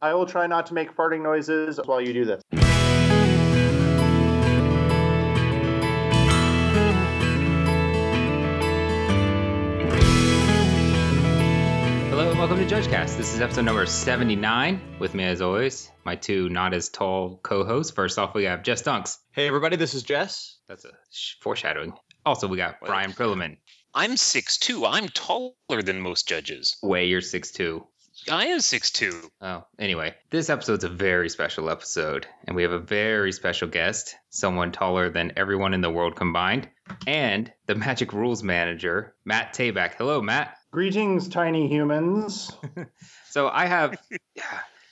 [0.00, 2.40] I will try not to make farting noises while you do this.
[12.10, 13.16] Hello and welcome to JudgeCast.
[13.16, 14.96] This is episode number 79.
[14.98, 17.92] With me, as always, my two not as tall co hosts.
[17.92, 19.18] First off, we have Jess Dunks.
[19.30, 20.58] Hey everybody, this is Jess.
[20.66, 21.92] That's a sh- foreshadowing.
[22.26, 23.58] Also, we got Brian Prilliman.
[23.94, 24.88] I'm 6'2".
[24.90, 26.76] I'm taller than most judges.
[26.82, 27.84] Way, you're 6'2.
[28.30, 29.30] I am 6'2".
[29.40, 34.14] Oh, anyway, this episode's a very special episode, and we have a very special guest,
[34.30, 36.68] someone taller than everyone in the world combined,
[37.06, 39.94] and the Magic Rules manager, Matt Tabak.
[39.94, 40.56] Hello, Matt.
[40.70, 42.52] Greetings, tiny humans.
[43.30, 44.00] So I have,
[44.34, 44.42] yeah.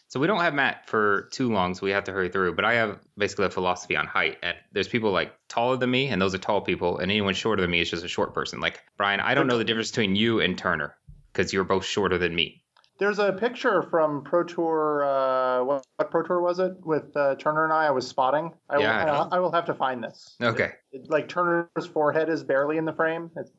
[0.09, 2.55] So we don't have Matt for too long, so we have to hurry through.
[2.55, 4.39] But I have basically a philosophy on height.
[4.43, 7.63] And there's people like taller than me, and those are tall people, and anyone shorter
[7.63, 8.61] than me is just a short person.
[8.61, 10.95] Like Brian, I don't know the difference between you and Turner
[11.33, 12.63] because you're both shorter than me.
[12.99, 15.05] There's a picture from Pro Tour.
[15.05, 17.87] Uh, what, what Pro Tour was it with uh, Turner and I?
[17.87, 18.53] I was spotting.
[18.71, 19.29] I, Yeah, I will, know.
[19.33, 20.35] I, will have to find this.
[20.41, 20.71] Okay.
[20.93, 23.31] It- like Turner's forehead is barely in the frame.
[23.37, 23.51] It's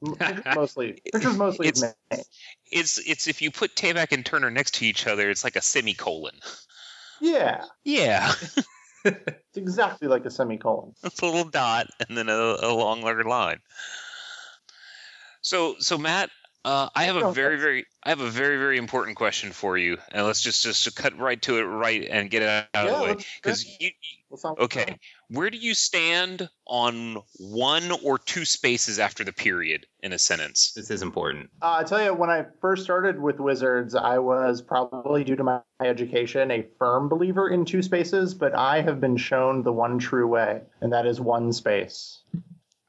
[0.56, 1.96] mostly pictures mostly It's-
[2.72, 5.62] It's it's if you put Tabak and Turner next to each other, it's like a
[5.62, 6.34] semicolon.
[7.22, 8.32] Yeah, Yeah,
[9.06, 10.94] it's exactly like a semicolon.
[11.04, 13.60] it's a little dot and then a, a longer line.
[15.42, 16.30] So so Matt,
[16.68, 19.98] uh, I have a very very I have a very very important question for you,
[20.12, 23.04] and let's just just cut right to it right and get it out of the
[23.04, 23.92] way because you
[24.30, 24.98] What's on- Okay.
[25.30, 30.74] Where do you stand on one or two spaces after the period in a sentence?
[30.74, 31.50] This is important.
[31.62, 35.44] Uh, I tell you, when I first started with Wizards, I was probably due to
[35.44, 39.98] my education a firm believer in two spaces, but I have been shown the one
[39.98, 42.20] true way, and that is one space.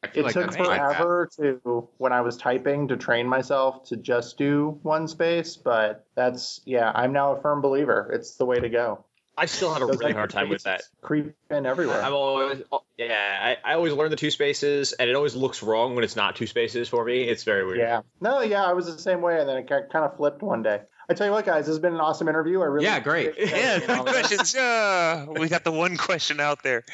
[0.02, 0.96] I feel It like took that's my path.
[0.96, 6.06] forever to when I was typing to train myself to just do one space, but
[6.14, 8.10] that's yeah, I'm now a firm believer.
[8.12, 9.04] It's the way to go.
[9.36, 10.80] I still have a Those really hard time with that.
[10.80, 12.02] spaces Creep in everywhere.
[12.02, 15.62] I'm always, oh, yeah, I, I always learn the two spaces, and it always looks
[15.62, 17.22] wrong when it's not two spaces for me.
[17.22, 17.78] It's very weird.
[17.78, 18.02] Yeah.
[18.20, 20.80] No, yeah, I was the same way, and then it kind of flipped one day.
[21.08, 22.60] I tell you what, guys, this has been an awesome interview.
[22.60, 23.34] I really Yeah, great.
[23.38, 24.54] Yeah, You know, good questions.
[24.54, 26.84] Yeah, we got the one question out there.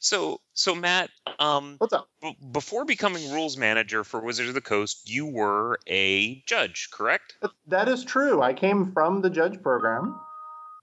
[0.00, 2.08] So, so Matt, um, What's up?
[2.22, 7.36] b- before becoming rules manager for Wizards of the Coast, you were a judge, correct?
[7.66, 8.40] That is true.
[8.42, 10.18] I came from the judge program.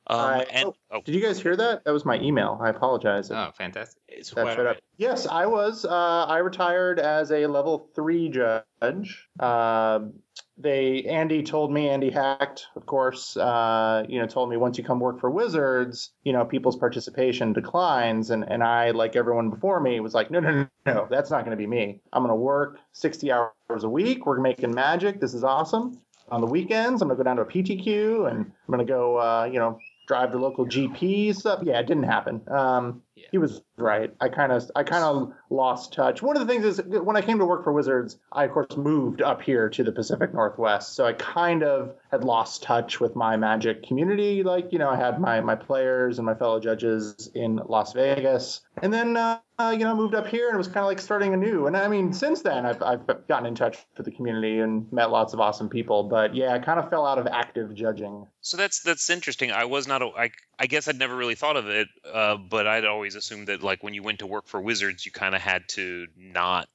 [0.10, 1.84] Um, I- and oh, Did you guys hear that?
[1.84, 2.60] That was my email.
[2.62, 3.30] I apologize.
[3.32, 4.02] Oh, fantastic.
[4.08, 4.78] It's That showed up.
[4.98, 5.84] Yes, I was.
[5.84, 9.28] Uh, I retired as a level three judge.
[9.40, 10.14] Um
[10.58, 13.38] they Andy told me Andy Hecht, of course.
[13.38, 17.54] Uh, you know, told me once you come work for Wizards, you know, people's participation
[17.54, 21.30] declines, and and I, like everyone before me, was like, no, no, no, no, that's
[21.30, 22.02] not going to be me.
[22.12, 24.26] I'm going to work 60 hours a week.
[24.26, 25.22] We're making magic.
[25.22, 26.02] This is awesome.
[26.30, 28.92] On the weekends, I'm going to go down to a PTQ, and I'm going to
[28.92, 31.62] go, uh, you know, drive to local GP stuff.
[31.64, 32.42] Yeah, it didn't happen.
[32.50, 33.28] Um, Yeah.
[33.32, 34.14] he was right.
[34.22, 36.22] I kind of I kind of lost touch.
[36.22, 38.78] One of the things is when I came to work for Wizards, I of course
[38.78, 43.16] moved up here to the Pacific Northwest, so I kind of had lost touch with
[43.16, 44.44] my Magic community.
[44.44, 48.62] Like you know, I had my my players and my fellow judges in Las Vegas,
[48.82, 51.00] and then uh, uh, you know moved up here and it was kind of like
[51.00, 51.68] starting anew.
[51.68, 55.10] And I mean, since then I've I've gotten in touch with the community and met
[55.10, 56.04] lots of awesome people.
[56.04, 58.28] But yeah, I kind of fell out of active judging.
[58.42, 59.52] so that's that's interesting.
[59.52, 60.02] I was not.
[60.02, 60.30] A, I
[60.60, 63.84] I guess I'd never really thought of it, uh, but I'd always assumed that like
[63.84, 66.68] when you went to work for Wizards, you kind of had to not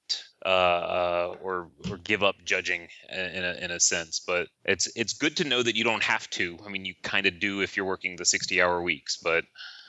[0.44, 4.20] uh, uh, or or give up judging in a in a sense.
[4.20, 6.58] But it's it's good to know that you don't have to.
[6.64, 9.16] I mean, you kind of do if you're working the sixty hour weeks.
[9.16, 9.44] But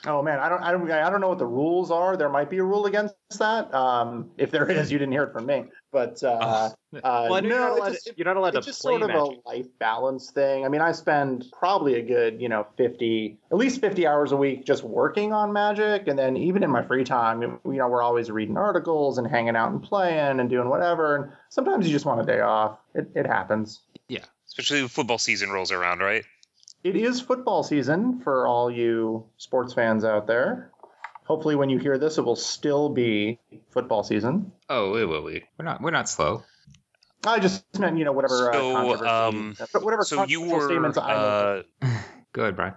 [0.06, 2.16] Oh man, I don't, I don't, I don't know what the rules are.
[2.16, 3.72] There might be a rule against that.
[3.72, 5.64] Um, if there is, you didn't hear it from me.
[5.94, 6.70] But uh,
[7.04, 8.98] uh, Well, know you're, not no, allowed just, you're not allowed to it's just play
[8.98, 9.38] sort of magic.
[9.46, 10.64] a life balance thing.
[10.64, 14.36] I mean, I spend probably a good, you know, fifty, at least fifty hours a
[14.36, 18.02] week just working on Magic, and then even in my free time, you know, we're
[18.02, 21.14] always reading articles and hanging out and playing and doing whatever.
[21.14, 22.76] And sometimes you just want a day off.
[22.96, 23.80] It, it happens.
[24.08, 26.24] Yeah, especially when football season rolls around, right?
[26.82, 30.72] It is football season for all you sports fans out there.
[31.24, 33.38] Hopefully, when you hear this, it will still be
[33.70, 34.52] football season.
[34.68, 35.42] Oh, it will be.
[35.58, 35.80] We're not.
[35.80, 36.44] We're not slow.
[37.26, 38.34] I just meant, you know, whatever.
[38.52, 41.88] So, uh, controversy- um, uh, whatever So you were statements I make.
[41.90, 41.98] uh,
[42.34, 42.74] Go ahead, Brian.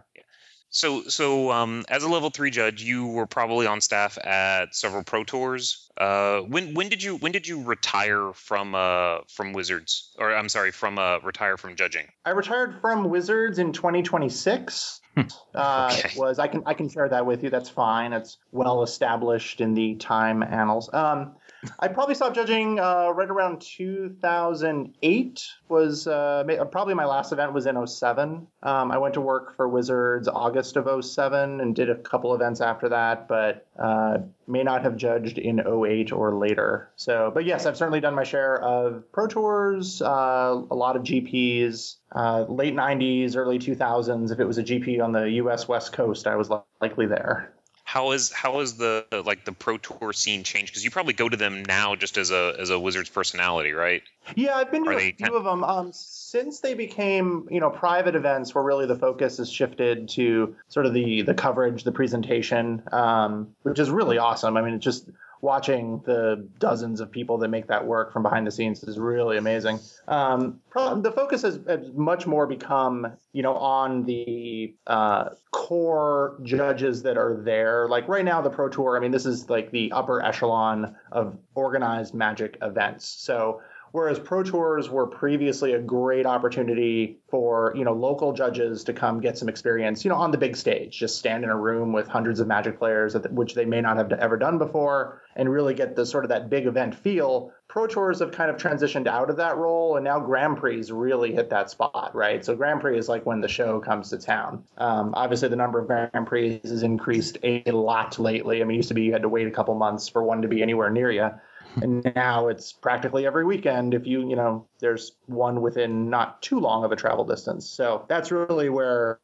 [0.77, 5.01] So, so um, as a level three judge, you were probably on staff at several
[5.03, 5.89] pro tours.
[5.97, 10.13] Uh, when when did you when did you retire from uh from Wizards?
[10.19, 12.05] Or I'm sorry, from uh retire from judging?
[12.23, 15.01] I retired from Wizards in 2026.
[15.17, 15.23] uh,
[15.55, 16.11] Okay.
[16.15, 17.49] Was I can I can share that with you.
[17.49, 18.13] That's fine.
[18.13, 20.93] It's well established in the time annals.
[20.93, 21.37] Um,
[21.79, 25.47] I probably stopped judging uh, right around 2008.
[25.69, 28.47] Was uh, probably my last event was in 07.
[28.63, 32.61] Um, I went to work for Wizards August of 07 and did a couple events
[32.61, 36.91] after that, but uh, may not have judged in 08 or later.
[36.95, 41.03] So, but yes, I've certainly done my share of pro tours, uh, a lot of
[41.03, 44.31] GPs, uh, late 90s, early 2000s.
[44.31, 45.67] If it was a GP on the U.S.
[45.67, 46.49] West Coast, I was
[46.81, 47.53] likely there.
[47.87, 50.73] How is how is the like the pro tour scene changed?
[50.73, 54.03] Because you probably go to them now just as a as a Wizards personality, right?
[54.35, 55.63] Yeah, I've been to Are a few kind- of them.
[55.63, 60.53] Um, since they became, you know, private events, where really the focus has shifted to
[60.67, 64.57] sort of the the coverage, the presentation, um, which is really awesome.
[64.57, 65.07] I mean, it's just
[65.41, 69.37] watching the dozens of people that make that work from behind the scenes is really
[69.37, 69.79] amazing.
[70.07, 77.03] Um, the focus has, has much more become, you know, on the uh, core judges
[77.03, 77.87] that are there.
[77.87, 78.97] Like right now, the Pro Tour.
[78.97, 83.05] I mean, this is like the upper echelon of organized Magic events.
[83.07, 83.61] So
[83.97, 89.19] whereas pro tours were previously a great opportunity for you know local judges to come
[89.19, 92.07] get some experience you know on the big stage just stand in a room with
[92.07, 95.95] hundreds of magic players which they may not have ever done before and really get
[95.95, 97.51] the sort of that big event feel.
[97.67, 101.33] Pro tours have kind of transitioned out of that role and now grand prix really
[101.33, 102.45] hit that spot right?
[102.45, 104.63] So grand prix is like when the show comes to town.
[104.77, 108.61] Um, obviously the number of grand prix has increased a lot lately.
[108.61, 110.43] I mean it used to be you had to wait a couple months for one
[110.43, 111.31] to be anywhere near you
[111.81, 116.59] and now it's practically every weekend if you you know there's one within not too
[116.59, 117.69] long of a travel distance.
[117.69, 119.19] So that's really where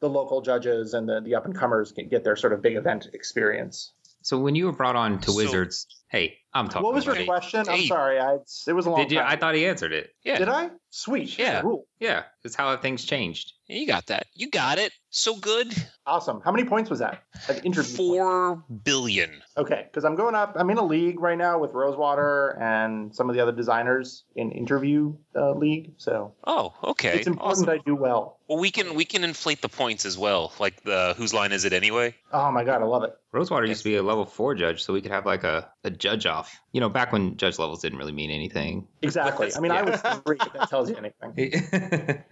[0.00, 2.76] the local judges and the, the up and comers can get their sort of big
[2.76, 3.92] event experience.
[4.22, 6.84] So when you were brought on to So- Wizards, hey, I'm talking.
[6.84, 7.26] what was your buddy.
[7.26, 8.36] question i'm sorry i
[8.66, 9.08] it was a long time.
[9.08, 9.20] Did you?
[9.20, 10.10] time I thought he answered it.
[10.24, 11.60] Yeah, did i sweet Yeah.
[11.62, 11.86] Cool.
[11.98, 13.52] Yeah, it's how things changed.
[13.66, 14.26] you got that.
[14.34, 14.92] You got it.
[15.10, 15.72] So good.
[16.06, 17.96] awesome how many points was that like interview points?
[17.96, 19.30] Four billion.
[19.56, 20.54] Okay, because I'm going up.
[20.56, 24.52] I'm in a league right now with Rosewater and some of the other designers in
[24.52, 25.92] interview uh, league.
[25.96, 27.16] So Oh, okay.
[27.18, 27.80] it's important Awesome.
[27.80, 28.38] I do well.
[28.48, 30.52] Well, we can we can inflate the points as well.
[30.58, 32.14] Like the whose line is it anyway?
[32.32, 33.14] Oh my god, I love it.
[33.32, 35.90] Rosewater used to be a level four judge, so we could have like a, a
[35.98, 36.60] judge off.
[36.72, 38.86] You know, back when judge levels didn't really mean anything.
[39.02, 39.54] Exactly.
[39.54, 40.20] I mean, I was Yeah.
[40.24, 40.38] three.
[40.40, 41.64] If that tells you anything.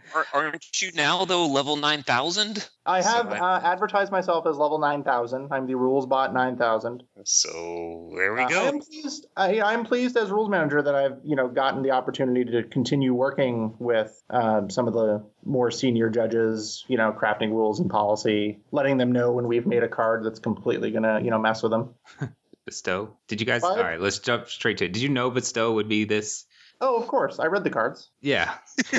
[0.14, 2.68] Are, aren't you now though level nine thousand?
[2.86, 5.48] I have So I- uh, advertised myself as level nine thousand.
[5.52, 7.02] I'm the rules bot nine thousand.
[7.24, 8.68] So there we Uh, I go.
[8.68, 9.26] am pleased.
[9.36, 13.14] I, I'm pleased as rules manager that I've you know gotten the opportunity to continue
[13.14, 16.84] working with um, some of the more senior judges.
[16.88, 20.38] You know, crafting rules and policy, letting them know when we've made a card that's
[20.38, 21.94] completely gonna you know mess with them.
[22.64, 23.16] Bestow.
[23.28, 23.62] Did you guys?
[23.62, 23.78] Five.
[23.78, 24.92] All right, let's jump straight to it.
[24.92, 26.46] Did you know Bestow would be this?
[26.80, 27.38] Oh, of course.
[27.38, 28.10] I read the cards.
[28.20, 28.52] Yeah,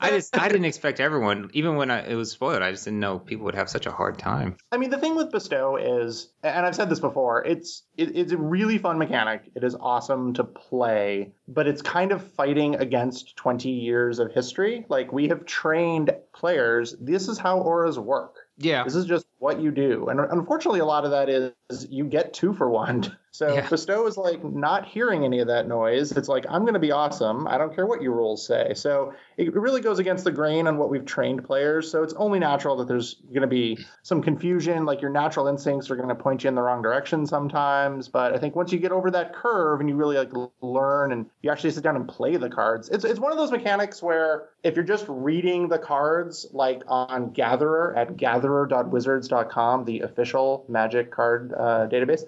[0.00, 3.00] I just I didn't expect everyone, even when I, it was spoiled, I just didn't
[3.00, 4.56] know people would have such a hard time.
[4.70, 8.32] I mean, the thing with Bestow is, and I've said this before, it's it, it's
[8.32, 9.50] a really fun mechanic.
[9.54, 14.84] It is awesome to play, but it's kind of fighting against 20 years of history.
[14.88, 16.94] Like we have trained players.
[17.00, 18.36] This is how auras work.
[18.58, 20.06] Yeah, This is just what you do.
[20.06, 23.16] And unfortunately, a lot of that is you get two for one.
[23.34, 23.66] So Yeah.
[23.66, 26.12] Bestow is like not hearing any of that noise.
[26.12, 27.48] It's like, I'm going to be awesome.
[27.48, 28.74] I don't care what your rules say.
[28.74, 31.90] So it really goes against the grain on what we've trained players.
[31.90, 34.84] So it's only natural that there's going to be some confusion.
[34.84, 38.06] Like your natural instincts are going to point you in the wrong direction sometimes.
[38.06, 41.24] But I think once you get over that curve and you really like learn and
[41.40, 44.50] you actually sit down and play the cards, it's, it's one of those mechanics where
[44.62, 48.18] if you're just reading the cards like on Gatherer at
[49.32, 52.22] gatherer.wizards.com, the official magic card uh, database,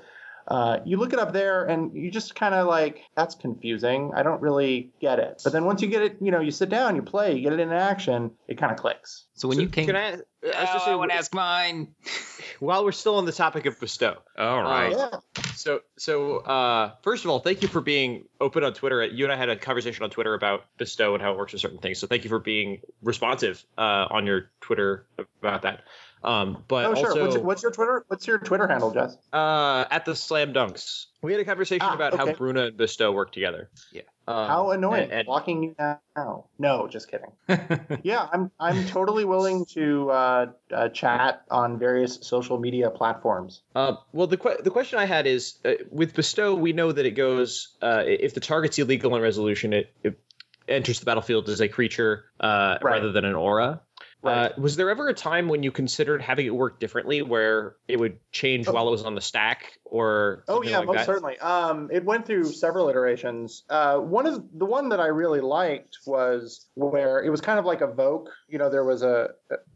[0.48, 4.22] uh, you look it up there and you just kind of like that's confusing i
[4.22, 6.94] don't really get it but then once you get it you know you sit down
[6.96, 9.68] you play you get it in action it kind of clicks So when So you
[9.70, 11.94] came, can I, I was oh, just I want to ask mine.
[12.60, 14.94] while we're still on the topic of bestow, All right.
[14.96, 15.18] yeah
[15.54, 19.02] So, so uh, first of all, thank you for being open on Twitter.
[19.04, 21.62] You and I had a conversation on Twitter about Bestow and how it works with
[21.62, 21.98] certain things.
[21.98, 25.06] So, thank you for being responsive uh, on your Twitter
[25.40, 25.84] about that.
[26.24, 29.84] Um, but oh sure also what's, what's your twitter what's your twitter handle jess uh,
[29.90, 32.32] at the Slam Dunks, we had a conversation Ah, about how okay.
[32.32, 33.68] Bruna and Bestow work together.
[33.92, 34.02] Yeah.
[34.26, 35.74] Um, how annoying and- and- blocking you
[36.16, 37.30] now no just kidding
[38.02, 43.96] yeah i'm i'm totally willing to uh, uh, chat on various social media platforms Uh,
[44.14, 47.10] well, the que- the question I had is uh, with bestow, we know that it
[47.12, 50.18] goes uh, if the target's illegal in resolution, it, it
[50.66, 52.92] enters the battlefield as a creature uh, Right.
[52.94, 53.82] rather than an aura.
[54.24, 54.52] Right.
[54.52, 57.98] Uh, was there ever a time when you considered having it work differently, where it
[57.98, 58.72] would change Oh.
[58.72, 61.06] while it was on the stack, or Oh yeah, like most that?
[61.06, 61.38] certainly.
[61.38, 63.64] Um, it went through several iterations.
[63.68, 67.64] Uh, one of the one that I really liked was where it was kind of
[67.64, 69.30] like evoke You know, there was a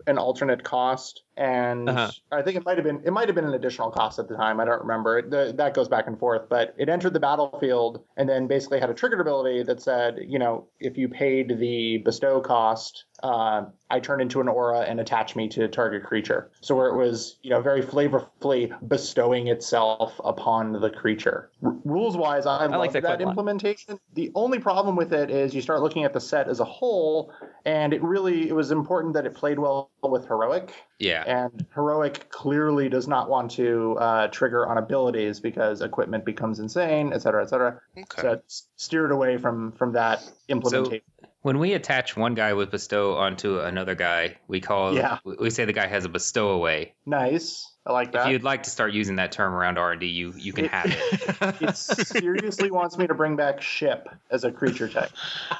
[0.06, 2.10] an alternate cost, and Uh-huh.
[2.32, 4.36] I think it might have been it might have been an additional cost at the
[4.36, 4.60] time.
[4.60, 5.18] I don't remember.
[5.18, 8.80] It, the, that goes back and forth, but it entered the battlefield and then basically
[8.80, 13.64] had a triggered ability that said, you know, if you paid the bestow cost, uh,
[13.90, 16.50] I turn into an aura and attach me to a target creature.
[16.60, 21.50] So where it was, you know, very flavorfully bestowing itself upon the creature.
[21.62, 23.98] R- rules wise, I, love like that that implementation.
[24.14, 27.32] The only problem with it is you start looking at the set as a whole,
[27.64, 30.72] and it really it was important that it played well with heroic.
[30.98, 31.22] Yeah.
[31.26, 37.12] And heroic clearly does not want to uh, trigger on abilities because equipment becomes insane,
[37.12, 37.80] et cetera, et cetera.
[37.96, 38.22] Okay.
[38.22, 41.02] So it's steered away from from that implementation.
[41.42, 45.18] When we attach one guy with bestow onto another guy, we call Yeah.
[45.24, 46.94] we we say the guy has a bestow away.
[47.06, 50.06] nice, I like If you'd like to start using that term around R and D,
[50.08, 51.62] you you can It- have it.
[51.62, 55.10] It seriously wants me to bring back ship as a creature type.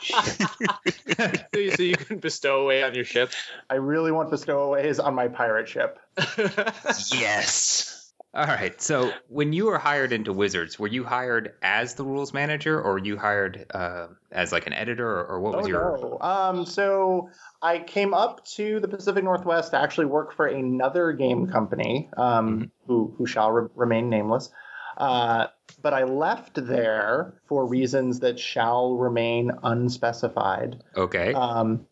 [0.03, 0.47] so,
[1.59, 3.31] you, so you can bestow away on your ship.
[3.71, 5.99] I really want bestowaways on my pirate ship.
[7.13, 7.98] yes.
[8.35, 8.81] All right.
[8.81, 12.93] So when you were hired into Wizards, were you hired as the rules manager, or
[12.93, 15.99] were you hired uh, as like an editor, or, or what was oh your?
[16.03, 16.19] no.
[16.21, 17.31] Um, so
[17.63, 22.71] I came up to the Pacific Northwest to actually work for another game company, um,
[22.87, 24.51] who who shall re- remain nameless.
[24.99, 25.47] Uh,
[25.81, 30.83] but I left there for reasons that shall remain unspecified.
[30.97, 31.33] Okay.
[31.33, 31.87] Um,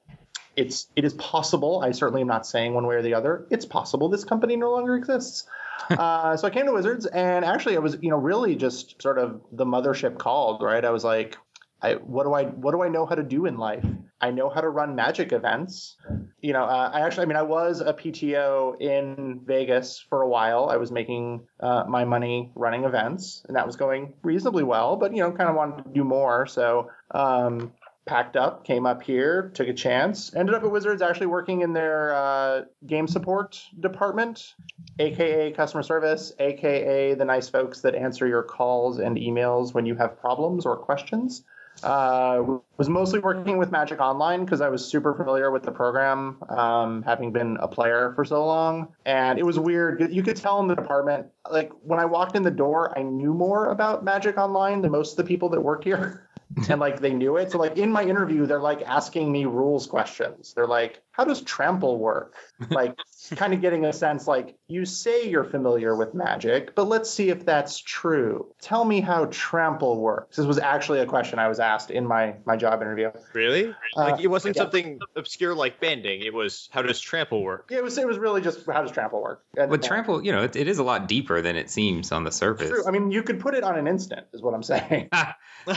[0.57, 1.81] it's it is possible.
[1.83, 3.47] I certainly am not saying one way or the other.
[3.51, 5.47] It's possible this company no longer exists.
[5.91, 9.19] Uh, so I came to Wizards, and actually, I was you know really just sort
[9.19, 10.63] of the mothership called.
[10.63, 11.37] Right, I was like,
[11.83, 13.85] I what do I what do I know how to do in life?
[14.21, 15.97] I know how to run magic events.
[16.41, 20.29] You know, uh, I actually, I mean, I was a PTO in Vegas for a
[20.29, 20.71] while.
[20.71, 24.97] I was making uh, my money running events, and that was going reasonably well.
[24.97, 26.47] But you know, kind of wanted to do more.
[26.47, 27.73] So um,
[28.07, 31.73] packed up, came up here, took a chance, ended up at Wizards actually working in
[31.73, 34.55] their uh, game support department,
[34.99, 39.97] aka customer service, aka the nice folks that answer your calls and emails when you
[39.97, 41.45] have problems or questions.
[41.83, 46.43] Uh, was mostly working with Magic Online because I was super familiar with the program,
[46.49, 48.89] um, having been a player for so long.
[49.05, 50.11] And it was weird.
[50.11, 53.35] You could tell in the department, like when I walked in the door, I knew
[53.35, 56.23] more about Magic Online than most of the people that worked here.
[56.71, 57.51] and like they knew it.
[57.51, 60.55] So like in my interview, they're like asking me rules questions.
[60.55, 62.35] They're like, "How does trample work?"
[62.71, 62.99] Like
[63.37, 67.29] kind of getting a sense like you say you're familiar with magic, but let's see
[67.29, 68.47] if that's true.
[68.61, 70.37] Tell me how trample works.
[70.37, 73.11] This was actually a question I was asked in my my job interview.
[73.35, 73.75] Really?
[73.95, 74.63] Like it wasn't yeah.
[74.63, 76.23] something obscure like bending.
[76.23, 77.69] It was how does trample work?
[77.71, 79.43] Yeah, it was it was really just how does trample work?
[79.59, 82.13] And, But uh, trample, you know, it, it is a lot deeper than it seems
[82.13, 82.71] on the surface.
[82.71, 82.87] True.
[82.87, 85.11] I mean, you could put it on an instant, is what I'm saying,
[85.67, 85.73] Uh,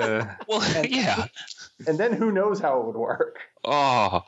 [0.48, 1.26] Well, And- yeah.
[1.86, 3.38] and then who knows how it would work.
[3.64, 4.22] Oh.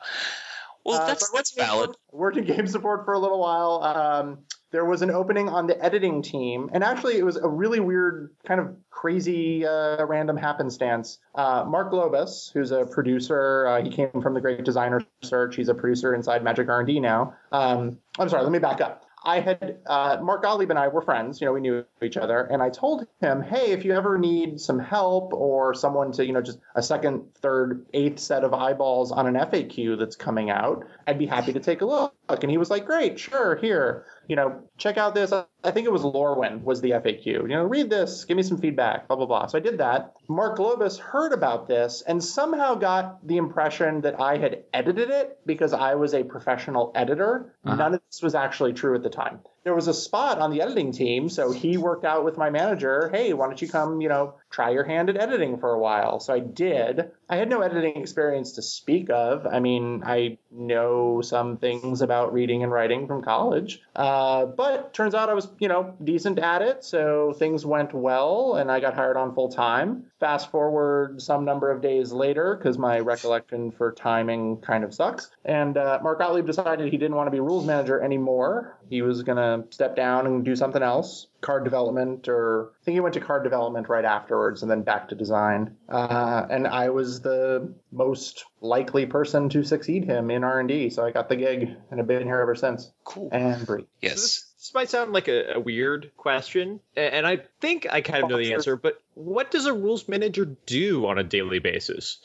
[0.85, 1.91] Well, Uh, that's that's worked valid.
[2.11, 3.83] Worked in game support for a little while.
[3.85, 4.39] Um,
[4.73, 8.31] there was an opening on the editing team, and actually, it was a really weird,
[8.47, 11.19] kind of crazy, uh, random happenstance.
[11.35, 15.57] Uh, Mark Globus, who's a producer, uh, he came from the Great Designer Search.
[15.57, 17.35] He's a producer inside Magic R&D now.
[17.53, 19.05] Um, I'm sorry, let me back up.
[19.25, 21.41] I had uh, Mark Gottlieb and I were friends.
[21.41, 24.61] You know, we knew each other, and I told him, "Hey, if you ever need
[24.61, 29.13] some help or someone to, you know, just a second, third, eighth set of eyeballs
[29.13, 32.59] on an FAQ that's coming out, I'd be happy to take a look." And he
[32.59, 35.33] was like, "Great, sure, here, you know, check out this."
[35.65, 37.27] I think it was Lorwyn was the FAQ.
[37.27, 39.47] You know, read this, give me some feedback, blah blah blah.
[39.47, 40.15] So I did that.
[40.29, 45.39] Mark Globus heard about this and somehow got the impression that I had edited it
[45.47, 47.55] because I was a professional editor.
[47.65, 47.77] Uh-huh.
[47.77, 49.41] None of this was actually true at the time.
[49.65, 53.09] There was a spot on the editing team, so he worked out with my manager.
[53.15, 56.19] Hey, why don't you come, you know, try your hand at editing for a while?
[56.19, 57.13] So I did.
[57.29, 59.47] I had no editing experience to speak of.
[59.47, 65.15] I mean, I know some things about reading and writing from college, uh, but turns
[65.15, 66.85] out I was, you know, decent at it.
[66.85, 70.05] So things went well, and I got hired on full time.
[70.23, 75.33] Fast forward some number of days later, because my recollection for timing kind of sucks.
[75.45, 78.79] And uh, Mark Gottlieb decided he didn't want to be rules manager anymore.
[78.89, 82.95] He was going to step down and do something else, card development, or I think
[82.95, 85.77] he went to card development right afterwards, and then back to design.
[85.89, 91.11] Uh, and I was the most likely person to succeed him in R&D, so I
[91.11, 92.93] got the gig, and I've been here ever since.
[93.03, 93.29] Cool.
[93.33, 93.81] And Bree.
[93.81, 94.15] So Yes.
[94.15, 98.31] this, this might sound like a, a weird question, and I think I kind of
[98.31, 98.77] know the answer.
[98.77, 102.19] But what does a rules manager do on a daily basis?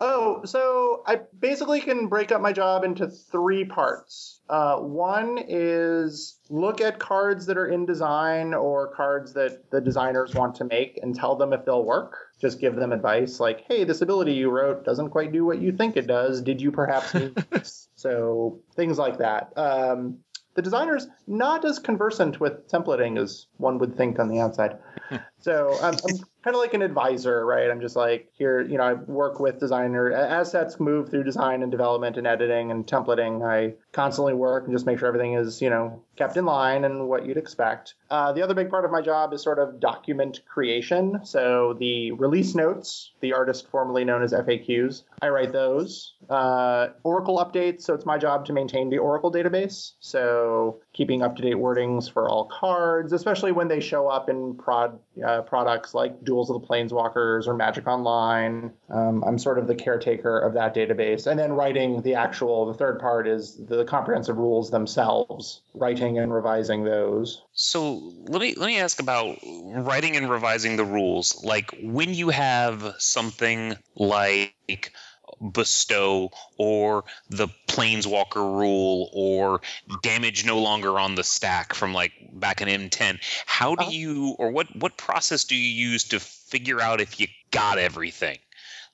[0.00, 4.40] Oh, so I basically can break up my job into three parts.
[4.48, 10.34] Uh, one is look at cards that are in design or cards that the designers
[10.34, 12.16] want to make and tell them if they'll work.
[12.40, 15.72] Just give them advice like, hey, this ability you wrote doesn't quite do what you
[15.72, 16.42] think it does.
[16.42, 17.88] Did you perhaps need this?
[17.96, 19.52] So things like that.
[19.56, 20.18] Um,
[20.54, 24.78] the designer's not as conversant with templating as one would think on the outside.
[25.40, 27.70] so I'm, I'm kind of like an advisor, right?
[27.70, 31.62] I'm just like here, you know, I work with designer as sets move through design
[31.62, 33.46] and development and editing and templating.
[33.46, 37.08] I constantly work and just make sure everything is, you know, kept in line and
[37.08, 37.94] what you'd expect.
[38.10, 41.20] Uh, the other big part of my job is sort of document creation.
[41.24, 46.14] So the release notes, the artist formerly known as FAQs, I write those.
[46.30, 47.82] Uh, Oracle updates.
[47.82, 49.92] So it's my job to maintain the Oracle database.
[50.00, 54.54] So keeping up to date wordings for all cards, especially when they show up in
[54.56, 58.72] prod uh, products like Duels of the Planeswalkers or Magic Online.
[58.90, 61.26] Um, I'm sort of the caretaker of that database.
[61.26, 66.32] And then writing the actual, the third part is the comprehensive rules themselves, writing and
[66.32, 67.42] revising those.
[67.52, 71.42] So let me let me ask about writing and revising the rules.
[71.44, 74.92] Like when you have something like
[75.40, 79.60] bestow or the planeswalker rule or
[80.02, 84.50] damage no longer on the stack from like back in M10 how do you or
[84.50, 88.38] what what process do you use to figure out if you got everything?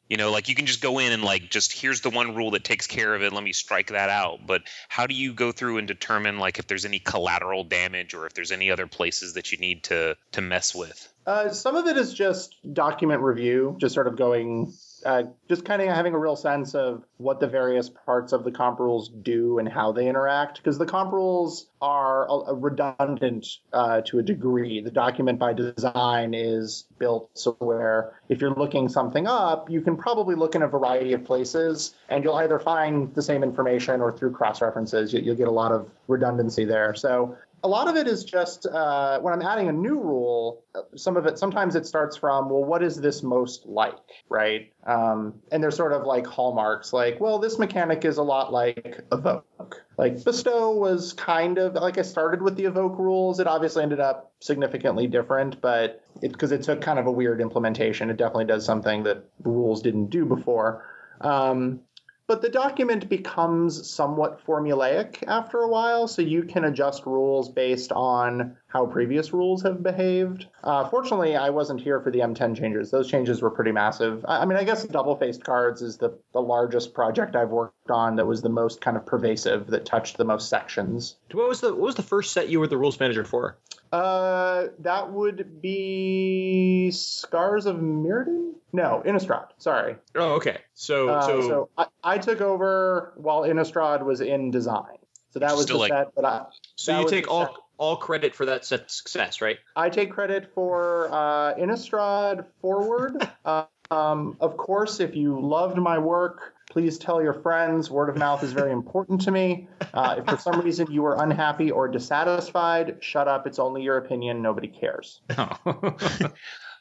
[0.09, 2.53] You know like you can just go in and like just here's the one rule
[2.53, 3.33] that takes care of it.
[3.33, 4.47] Let me strike that out.
[4.47, 8.27] But how do you go through and determine like if there's any collateral damage or
[8.27, 11.09] if there's any other places that you need to to mess with?
[11.27, 14.75] Uh, some of it is just document review, just sort of going,
[15.05, 18.51] uh, just kind of having a real sense of what the various parts of the
[18.51, 20.59] comp rules do and how they interact.
[20.59, 24.81] Because the comp rules are a, a redundant uh, to a degree.
[24.81, 29.97] The document by design is built so where if you're looking something up, you can
[29.97, 34.17] probably look in a variety of places and you'll either find the same information or
[34.17, 36.95] through cross references, you, you'll get a lot of redundancy there.
[36.95, 40.63] So a lot of it is just uh, when I'm adding a new rule,
[40.97, 43.95] some of it, sometimes it starts from, well, what is this most like,
[44.29, 44.71] right?
[44.87, 49.01] Um, and there's sort of like hallmarks, like, well, this mechanic is a lot like
[49.11, 49.83] evoke.
[49.97, 53.41] Like bestow was kind of like I started with the evoke rules.
[53.41, 57.41] It obviously ended up significantly different, but because it, it, took kind of a weird
[57.41, 60.85] implementation, it definitely does something that rules didn't do before.
[61.23, 61.81] Um,
[62.27, 67.93] but the document becomes somewhat formulaic after a while, so you can adjust rules based
[67.93, 70.47] on how previous rules have behaved.
[70.63, 72.91] Uh, fortunately, I wasn't here for the M10 changes.
[72.91, 74.25] Those changes were pretty massive.
[74.27, 77.91] I, I mean, I guess double faced cards is the, the largest project I've worked
[77.91, 81.17] on that was the most kind of pervasive, that touched the most sections.
[81.33, 83.59] What was the what was the first set you were the rules manager for?
[83.95, 88.55] Uh, that would be Scars of Mirrodin.
[88.73, 89.47] No, Innistrad.
[89.59, 89.97] Sorry.
[90.17, 90.59] Oh, okay.
[90.75, 94.99] So, Uh, so, so I, I took over while Innistrad was in design.
[95.31, 96.47] So that was the like- set that I.
[96.77, 97.55] so you take all set.
[97.79, 99.59] all credit for that set's success, right?
[99.77, 103.29] I take credit for uh, Innistrad forward.
[103.91, 107.89] um, of course, if you loved my work, please tell your friends.
[107.89, 109.69] Word of mouth is very important to me.
[109.95, 113.47] Uh, if for some reason you were unhappy or dissatisfied, shut up.
[113.47, 114.43] It's only your opinion.
[114.43, 115.21] Nobody cares.
[115.39, 115.97] Oh.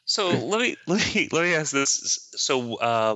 [0.06, 2.30] So let me let me let me ask this.
[2.36, 3.16] So uh,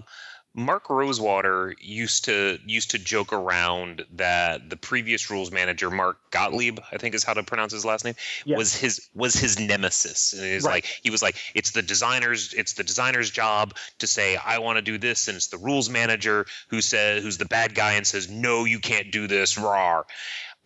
[0.57, 6.79] Mark Rosewater used to used to joke around that the previous rules manager, Mark Gottlieb,
[6.91, 8.57] I think is how to pronounce his last name, Yes.
[8.57, 10.33] was his was his nemesis.
[10.33, 10.83] And he was Right.
[10.83, 14.77] like he was like it's the designer's it's the designer's job to say I want
[14.77, 18.07] to do this, and it's the rules manager who says who's the bad guy and
[18.07, 20.07] says no you can't do this, rar.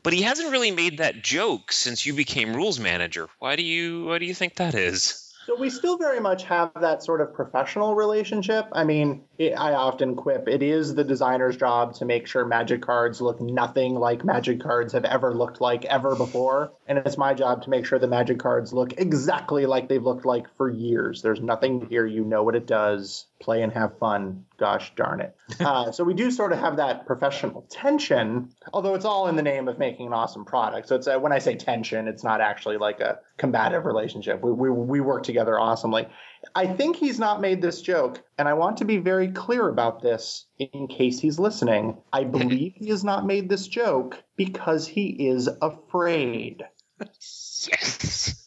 [0.04, 3.27] But he hasn't really made that joke since you became rules manager.
[3.39, 5.31] Why do you why do you think that is?
[5.47, 8.67] So we still very much have that sort of professional relationship.
[8.73, 12.84] I mean, it, I often quip it is the designer's job to make sure magic
[12.84, 17.34] cards look nothing like magic cards have ever looked like ever before, and it's my
[17.34, 21.23] job to make sure the magic cards look exactly like they've looked like for years.
[21.23, 23.25] There's nothing here, you know what it does.
[23.41, 24.45] Play and have fun.
[24.58, 25.36] Gosh darn it.
[25.60, 29.41] Uh, so we do sort of have that professional tension, although it's all in the
[29.41, 30.88] name of making an awesome product.
[30.88, 34.41] So it's uh, when I say tension, it's not actually like a combative relationship.
[34.43, 36.08] We, we, we work together awesomely.
[36.56, 40.01] I think he's not made this joke, and I want to be very clear about
[40.01, 41.97] this in case he's listening.
[42.13, 46.63] I believe he has not made this joke because he is afraid.
[46.99, 48.38] Yes.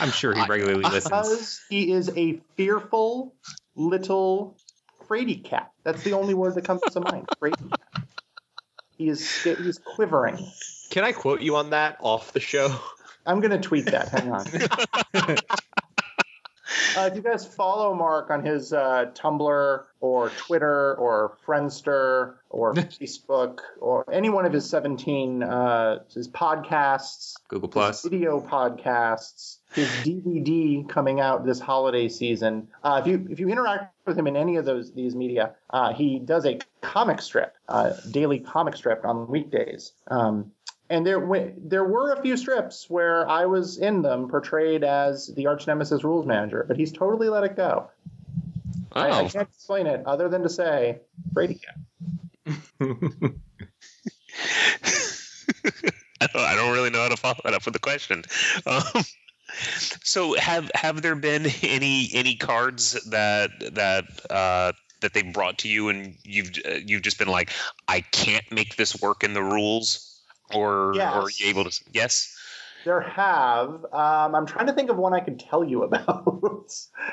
[0.00, 1.04] I'm sure he regularly listens.
[1.04, 3.34] Because he is a fearful
[3.76, 4.56] little
[5.08, 5.72] fraidy cat.
[5.82, 7.28] That's the only word that comes to mind.
[7.40, 8.04] Fraidy cat.
[8.96, 10.38] He is he's quivering.
[10.90, 12.74] Can I quote you on that off the show?
[13.26, 14.08] I'm gonna tweet that.
[14.08, 15.38] Hang on.
[16.96, 22.74] Uh, if you guys follow Mark on his uh, Tumblr or Twitter or Friendster or
[22.74, 28.02] Facebook or any one of his 17 uh, his podcasts, Google his Plus.
[28.04, 32.68] video podcasts, his DVD coming out this holiday season.
[32.82, 35.92] Uh, if you if you interact with him in any of those these media, uh,
[35.92, 39.92] he does a comic strip, uh, daily comic strip on weekdays.
[40.08, 40.52] Um,
[40.90, 45.28] And there w- there were a few strips where I was in them portrayed as
[45.34, 47.90] the arch nemesis rules manager, but he's totally let it go.
[48.92, 51.00] I, I Oh, can't explain it other than to say
[51.32, 51.76] Brady Cat.
[56.20, 58.22] I don't, I don't really know how to follow that up with a question.
[58.66, 58.82] Um,
[60.02, 65.68] so have have there been any any cards that that uh, that they brought to
[65.68, 67.50] you and you've uh, you've just been like
[67.88, 70.20] I can't make this work in the rules
[70.54, 72.36] or or are you able to yes
[72.84, 73.68] There have.
[73.92, 76.26] Um, I'm trying to think of one I can tell you about.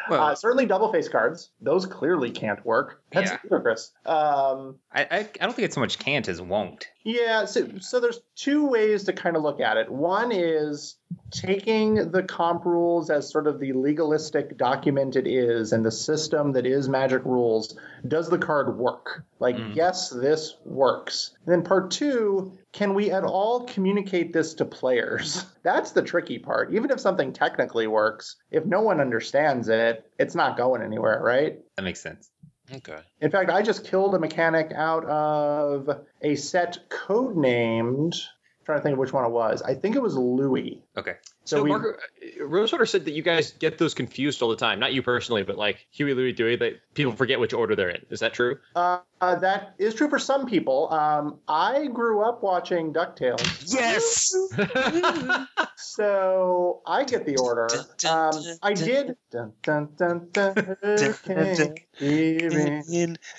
[0.09, 1.49] Well- uh, certainly double face cards.
[1.61, 3.01] Those clearly can't work.
[3.11, 3.37] That's Yeah.
[3.49, 3.91] ludicrous.
[4.05, 6.87] Um, I, I I don't think it's so much can't as won't.
[7.05, 9.89] Yeah, so, so there's two ways to kind of look at it.
[9.89, 10.97] One is
[11.31, 16.51] taking the comp rules as sort of the legalistic document it is and the system
[16.53, 17.77] that is magic rules.
[18.07, 19.23] Does the card work?
[19.39, 19.75] Like, Mm.
[19.75, 21.31] yes, this works.
[21.45, 25.45] And then part two, can we at all communicate this to players?
[25.63, 26.73] That's the tricky part.
[26.73, 31.59] Even if something technically works, if no one understands it, it's not going anywhere, right?
[31.77, 32.29] That makes sense.
[32.75, 35.89] okay In fact, I just killed a mechanic out of
[36.21, 38.13] a set codenamed.
[38.15, 39.61] I'm trying to think of which one it was.
[39.61, 40.83] I think it was Louie.
[40.97, 41.15] Okay.
[41.45, 44.57] So, So, we, Marco, uh, Rosewater said that you guys get those confused all the
[44.57, 44.79] time.
[44.79, 46.57] Not you personally, but like Huey, Louie, Dewey.
[46.57, 48.05] That people forget which order they're in.
[48.09, 48.59] Is that true?
[48.75, 50.91] uh, uh, that is true for some people.
[50.91, 54.33] Um, I grew up watching Ducktales, yes
[55.77, 57.67] so I get the order.
[58.09, 59.15] Um, I did.
[59.29, 61.75] Dun, dun, dun, dun, hurricane,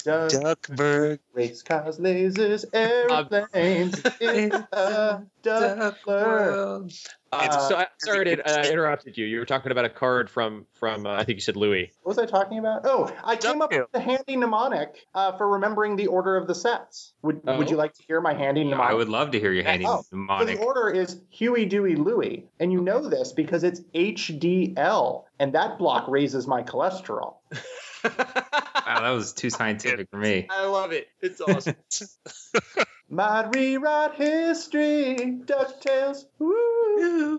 [0.05, 4.01] Duckburg race cars, lasers, airplanes.
[4.21, 6.81] It's a duck Uh,
[7.33, 9.25] Uh, so I, sorry to uh, interrupted you.
[9.25, 11.93] You were talking about a card from from uh, I think you said Louie.
[12.03, 12.83] What was I talking about?
[12.85, 16.55] Oh, I came up with a handy mnemonic uh, for remembering the order of the
[16.55, 17.15] sets.
[17.23, 17.59] Would Oh.
[17.59, 18.93] Would you like to hear my handy mnemonic?
[18.93, 20.59] I would love to hear your handy Oh, So mnemonic.
[20.59, 25.79] the order is Huey, Dewey, Louie, and you know this because it's HDL, and that
[25.79, 27.37] block raises my cholesterol.
[28.85, 30.49] Wow, that was too scientific for me.
[30.51, 31.07] I love it.
[31.21, 31.77] It's awesome.
[33.13, 36.25] Might rewrite history, Ducktales.
[36.39, 37.39] Woo!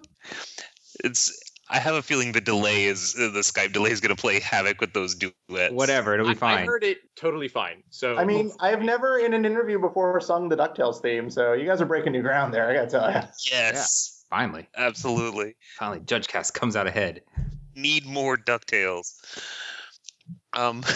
[1.04, 4.40] it's I have a feeling the delay is the Skype delay is going to play
[4.40, 5.74] havoc with those duets.
[5.74, 7.82] Whatever, it'll be I, I heard it totally fine.
[7.90, 11.54] So I mean, I have never in an interview before sung the Ducktales theme, so
[11.54, 12.70] you guys are breaking new ground there.
[12.70, 13.28] I gotta tell you.
[13.52, 15.56] Yes, Finally, absolutely.
[15.80, 17.22] finally, Judge Cast comes out ahead.
[17.76, 19.16] Need more Ducktales.
[20.56, 20.84] Um.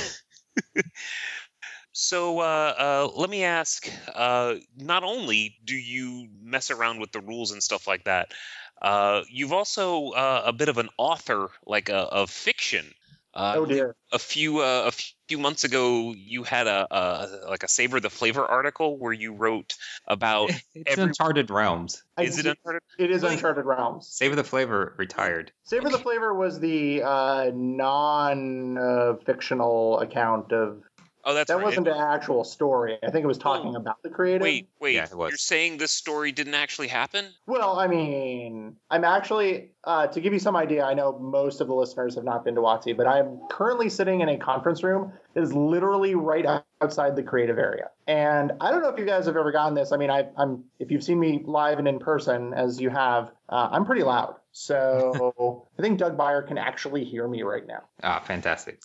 [1.99, 7.21] So uh, uh, let me ask: uh, Not only do you mess around with the
[7.21, 8.35] rules and stuff like that,
[8.79, 12.85] uh, you've also uh, a bit of an author, like a, of fiction.
[13.33, 13.95] Uh, Oh dear.
[14.11, 14.91] a few uh, a
[15.27, 19.33] few months ago, you had a, a like a savor the flavor article where you
[19.33, 19.73] wrote
[20.07, 20.51] about.
[20.75, 22.03] It's Every- Uncharted Realms.
[22.15, 22.83] I- is it Uncharted?
[22.99, 23.33] It is Really?
[23.35, 24.07] Uncharted Realms.
[24.07, 25.51] Savor the Flavor retired.
[25.63, 30.83] Savor the Flavor was the uh, non-fictional account of
[31.29, 31.65] Oh, that's that right.
[31.65, 32.97] wasn't an actual story.
[33.03, 33.79] I think it was talking Oh.
[33.79, 34.43] about the creative.
[34.43, 34.95] Wait, wait.
[34.95, 35.31] Yeah, it was.
[35.31, 37.25] You're saying this story didn't actually happen?
[37.47, 40.85] Well, I mean, I'm actually uh, to give you some idea.
[40.85, 44.21] I know most of the listeners have not been to WotC, but I'm currently sitting
[44.21, 46.45] in a conference room that is literally right
[46.81, 47.89] outside the creative area.
[48.07, 49.91] And I don't know if you guys have ever gotten this.
[49.91, 53.31] I mean, I, I'm if you've seen me live and in person, as you have,
[53.49, 54.35] uh, I'm pretty loud.
[54.53, 57.83] So I think Doug Beyer can actually hear me right now.
[58.01, 58.79] Ah, fantastic.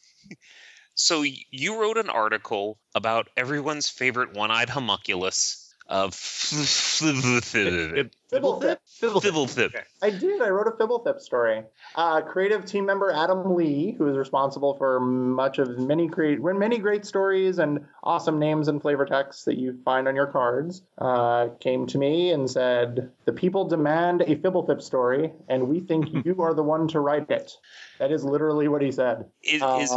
[0.94, 8.11] So you wrote an article about everyone's favorite one-eyed homunculus of Fblthp.
[8.33, 8.78] Fblthp.
[9.00, 9.85] Fblthp.
[10.00, 10.40] I did.
[10.40, 11.64] I wrote a Fblthp story.
[11.94, 16.78] Uh, creative team member Adam Lee, who is responsible for much of many great, many
[16.78, 21.48] great stories and awesome names and flavor texts that you find on your cards, uh,
[21.61, 26.40] came to me and said, "The people demand a Fblthp story, and we think you
[26.40, 27.52] are the one to write it."
[27.98, 29.26] That is literally what he said.
[29.42, 29.92] Is, Uh, is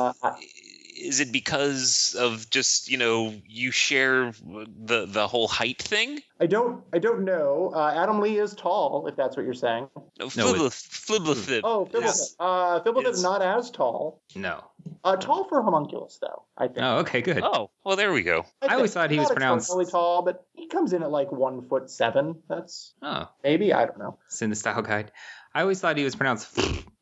[0.95, 6.19] is it because of just you know you share the the whole height thing?
[6.39, 6.83] I don't.
[6.93, 7.71] I don't know.
[7.75, 9.87] Uh, Adam Lee is tall, if that's what you're saying.
[10.19, 12.03] No, No, Fibbleth- Oh, Fblthp.
[12.05, 14.21] is- Uh, Fblthp's is- not as tall.
[14.35, 14.63] No.
[15.03, 16.43] Uh, tall for homunculus, though.
[16.57, 16.79] I think.
[16.81, 17.41] Oh, okay, good.
[17.43, 18.45] Oh, well, there we go.
[18.61, 21.61] I always thought he was pronounced- extraordinarily tall, but he comes in at like one
[21.67, 22.41] foot seven.
[22.49, 24.17] That's Oh, maybe I don't know.
[24.27, 25.11] it's in the style guide.
[25.53, 26.47] I always thought he was pronounced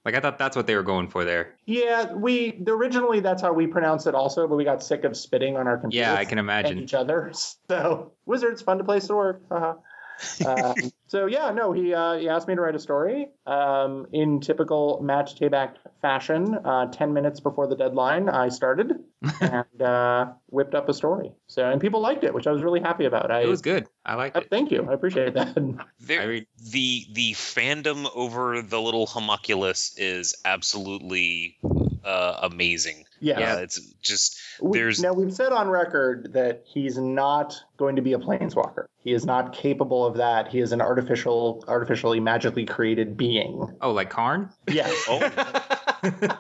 [0.06, 1.56] like I thought that's what they were going for there.
[1.66, 5.56] Yeah, we originally that's how we pronounced it also, but we got sick of spitting
[5.58, 6.80] on our computers Yeah, I can imagine.
[6.80, 7.32] each other.
[7.70, 9.42] So Wizards, fun to play Sword.
[9.50, 9.76] Uh-huh.
[10.46, 14.40] um, so yeah, no, he uh, he asked me to write a story um, in
[14.40, 16.56] typical Matt Tabak fashion.
[16.56, 19.04] Uh, Ten minutes before the deadline, I started
[19.42, 21.32] and uh, whipped up a story.
[21.48, 23.32] So and people liked it, which I was really happy about.
[23.32, 23.88] I It was good.
[24.06, 24.50] I liked uh, it.
[24.50, 25.58] thank you, I appreciate that.
[26.00, 31.58] There, the the fandom over the little homunculus is absolutely
[32.04, 33.06] uh, amazing.
[33.24, 33.58] Yes.
[33.58, 38.02] Uh, it's just We- there's- now we've said on record that he's not going to
[38.02, 38.86] be a planeswalker.
[39.00, 40.48] He is not capable of that.
[40.50, 43.76] He is an artificial, artificially, magically created being.
[43.82, 44.50] Oh, like Karn?
[44.70, 44.90] Yeah.
[45.10, 46.40] oh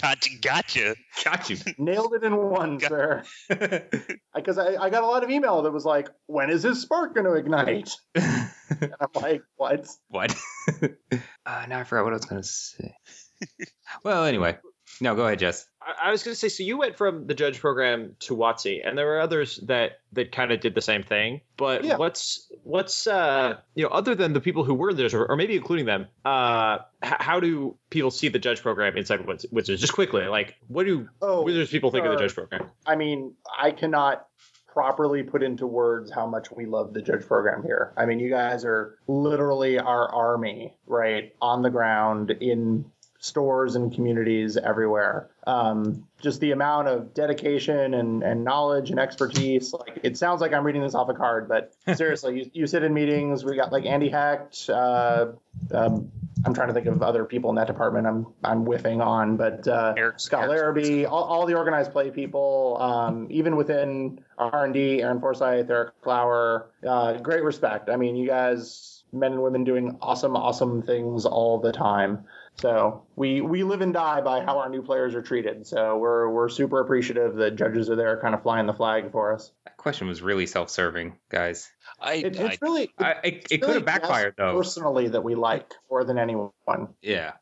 [0.00, 0.94] gotcha gotcha.
[1.24, 1.56] Got you.
[1.78, 3.22] nailed it in one, Got- sir.
[4.34, 7.14] Because I, I got a lot of email that was like, "When is his spark
[7.14, 7.90] going to ignite?"
[8.80, 10.34] And I'm like, "What?" what?
[11.44, 12.94] uh, now I forgot what I was gonna say.
[14.02, 14.56] well, anyway,
[15.02, 15.66] no, go ahead, Jess.
[15.82, 18.80] I, I was going to say, so you went from the judge program to WotC,
[18.86, 21.40] and there were others that that kind of did the same thing.
[21.56, 21.96] But Yeah.
[21.96, 25.56] what's what's uh you know other than the people who were there, or, or maybe
[25.56, 29.80] including them, uh, h- how do people see the judge program inside Wiz- Wizards?
[29.80, 32.70] Just quickly, like what do Oh, Wizards people think of the judge program?
[32.86, 34.26] I mean, I cannot
[34.68, 37.92] properly put into words how much we love the judge program here.
[37.96, 41.34] I mean, you guys are literally our army, right?
[41.42, 42.86] On the ground in
[43.22, 45.30] stores and communities everywhere.
[45.46, 49.72] Um, just the amount of dedication and, and knowledge and expertise.
[49.72, 52.82] Like, it sounds like I'm reading this off a card, but seriously, you, you sit
[52.82, 53.44] in meetings.
[53.44, 54.68] We got like Andy Hecht.
[54.68, 55.32] Uh,
[55.72, 56.10] um,
[56.44, 58.08] I'm trying to think of other people in that department.
[58.08, 62.10] I'm I'm whiffing on, but uh, Eric- Scott Eric- Larabee, all, all the organized play
[62.10, 67.88] people, um, even within R and D, Aaron Forsythe, Erik Lauer, uh, great respect.
[67.88, 72.24] I mean, you guys, men and women, doing awesome, awesome things all the time.
[72.60, 75.66] So we we live and die by how our new players are treated.
[75.66, 79.32] So we're we're super appreciative that judges are there, kind of flying the flag for
[79.32, 79.50] us.
[79.64, 81.70] That question was really self-serving, guys.
[81.98, 84.56] I, It, I it's really I, it it could really have backfired though.
[84.56, 86.50] Personally, that we like more than anyone.
[87.00, 87.32] Yeah.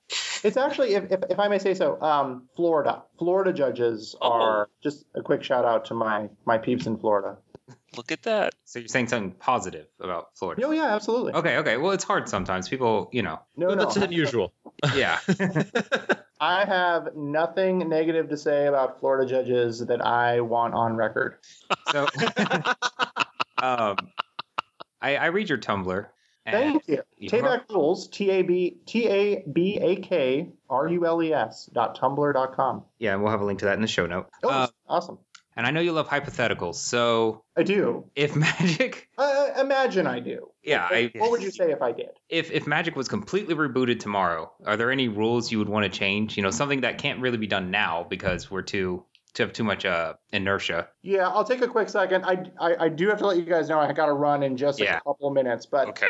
[0.43, 3.03] It's actually, if, if, if I may say so, um, Florida.
[3.19, 4.31] Florida judges Oh.
[4.33, 7.37] are just a quick shout out to my my peeps in Florida.
[7.97, 8.55] Look at that.
[8.65, 10.63] So you're saying something positive about Florida?
[10.65, 11.33] Oh yeah, absolutely.
[11.35, 11.77] Okay, okay.
[11.77, 12.69] Well, it's hard sometimes.
[12.69, 13.41] People, you know.
[13.57, 13.85] No, Well, no.
[13.85, 14.53] that's unusual.
[14.95, 15.19] Yeah.
[16.41, 21.37] I have nothing negative to say about Florida judges that I want on record.
[21.93, 22.07] so,
[23.63, 23.97] um,
[25.03, 26.07] I, I read your Tumblr.
[26.47, 27.03] And Thank you.
[27.19, 28.09] you Tabak rules.
[28.09, 32.33] T a b t a b a k r u l e s dot tumblr
[32.33, 32.85] dot com.
[32.99, 34.31] Yeah, we'll have a link to that in the show note.
[34.43, 35.19] Oh, Uh, awesome.
[35.61, 36.77] And I know you love hypotheticals.
[36.77, 38.09] So I do.
[38.17, 40.49] if magic, Uh, imagine I do.
[40.63, 42.09] yeah, I, What would you say if I did?
[42.31, 45.99] if if magic was completely rebooted tomorrow, are there any rules you would want to
[45.99, 46.39] change?
[46.39, 49.65] You know, something that can't really be done now because we're too to have too
[49.65, 50.89] much uh inertia.
[51.03, 52.25] Yeah, I'll take a quick second.
[52.25, 54.57] I, I, I do have to let you guys know I got to run in
[54.57, 54.97] just Yeah.
[54.97, 56.07] a couple minutes, but Okay.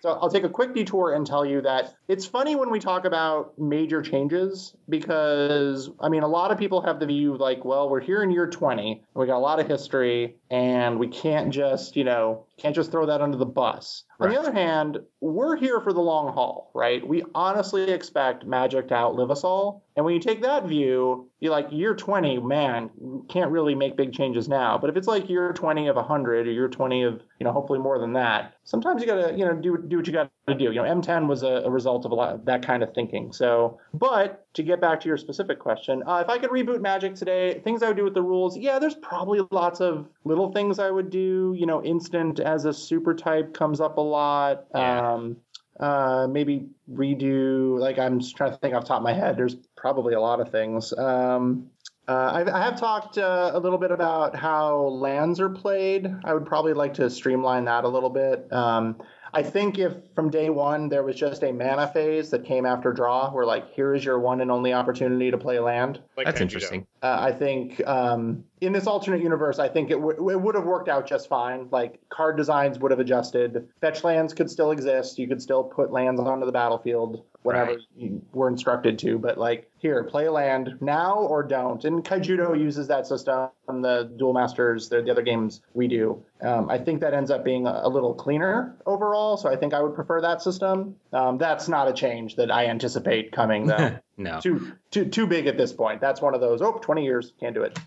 [0.00, 3.04] So I'll take a quick detour and tell you that it's funny when we talk
[3.04, 7.88] about major changes because I mean a lot of people have the view like, well,
[7.88, 11.96] we're here in year 20, we got a lot of history, and we can't just
[11.96, 14.04] you know can't just throw that under the bus.
[14.20, 17.04] On the other hand, we're here for the long haul, right?
[17.04, 21.50] We honestly expect Magic to outlive us all, and when you take that view, you're
[21.50, 22.90] like year 20, man,
[23.28, 24.78] can't really make big changes now.
[24.78, 27.80] But if it's like year 20 of 100 or year 20 of you know hopefully
[27.80, 30.64] more than that, sometimes you gotta you know do do what you got to do.
[30.64, 33.32] You know, M10 was a, a result of a lot of that kind of thinking.
[33.32, 37.14] So, but to get back to your specific question, uh, if I could reboot Magic
[37.14, 40.78] today, things I would do with the rules, yeah, there's probably lots of little things
[40.78, 41.54] I would do.
[41.56, 44.66] You know, instant as a super type comes up a lot.
[44.74, 45.12] Yeah.
[45.12, 45.36] Um,
[45.78, 47.78] uh, maybe redo.
[47.78, 49.36] Like I'm just trying to think off the top of my head.
[49.36, 50.92] There's probably a lot of things.
[50.92, 51.70] Um,
[52.08, 56.12] uh, I, I have talked uh, a little bit about how lands are played.
[56.24, 58.52] I would probably like to streamline that a little bit.
[58.52, 59.00] Um,
[59.34, 62.92] I think if from day one there was just a mana phase that came after
[62.92, 66.00] draw, where like here is your one and only opportunity to play land.
[66.16, 66.42] Like That's Kaijudo.
[66.42, 66.86] interesting.
[67.02, 70.64] Uh, I think um, in this alternate universe, I think it, w- it would have
[70.64, 71.66] worked out just fine.
[71.72, 73.68] Like card designs would have adjusted.
[73.80, 75.18] Fetch lands could still exist.
[75.18, 77.80] You could still put lands onto the battlefield whenever Right.
[77.96, 79.18] you were instructed to.
[79.18, 81.84] But like here, play a land now or don't.
[81.84, 83.48] And Kaijudo uses that system.
[83.66, 86.22] The Duel Masters, the, the other games we do.
[86.40, 89.36] Um, I think that ends up being a, a little cleaner overall.
[89.36, 90.94] So I think I would prefer that system.
[91.12, 93.98] Um, that's not a change that I anticipate coming though.
[94.22, 94.40] no.
[94.40, 96.00] too too too big at this point.
[96.00, 96.62] That's one of those.
[96.62, 97.78] Oh, 20 years can't do it.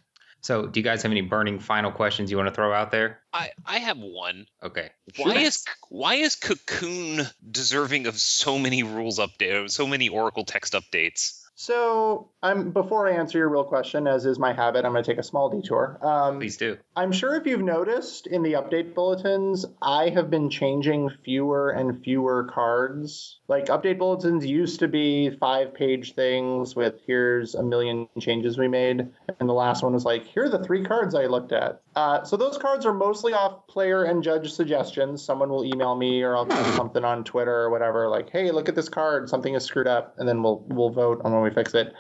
[0.41, 3.19] So, do you guys have any burning final questions you want to throw out there?
[3.33, 4.45] I, I have one.
[4.61, 4.91] Okay.
[5.17, 10.73] Why is why is Cocoon deserving of so many rules updates, so many Oracle text
[10.73, 11.41] updates?
[11.55, 15.09] So I'm before I answer your real question, as is my habit, I'm going to
[15.09, 15.97] take a small detour.
[16.01, 16.77] Um, Please do.
[16.97, 22.03] I'm sure if you've noticed in the update bulletins, I have been changing fewer and
[22.03, 23.39] fewer cards.
[23.47, 28.67] Like update bulletins used to be five page things with here's a million changes we
[28.67, 29.07] made,
[29.39, 31.81] and the last one was like here are the three cards I looked at.
[31.95, 35.23] Uh, so those cards are mostly off player and judge suggestions.
[35.23, 38.67] Someone will email me or I'll post something on Twitter or whatever, like hey look
[38.67, 41.73] at this card, something is screwed up, and then we'll we'll vote on we fix
[41.73, 41.93] it.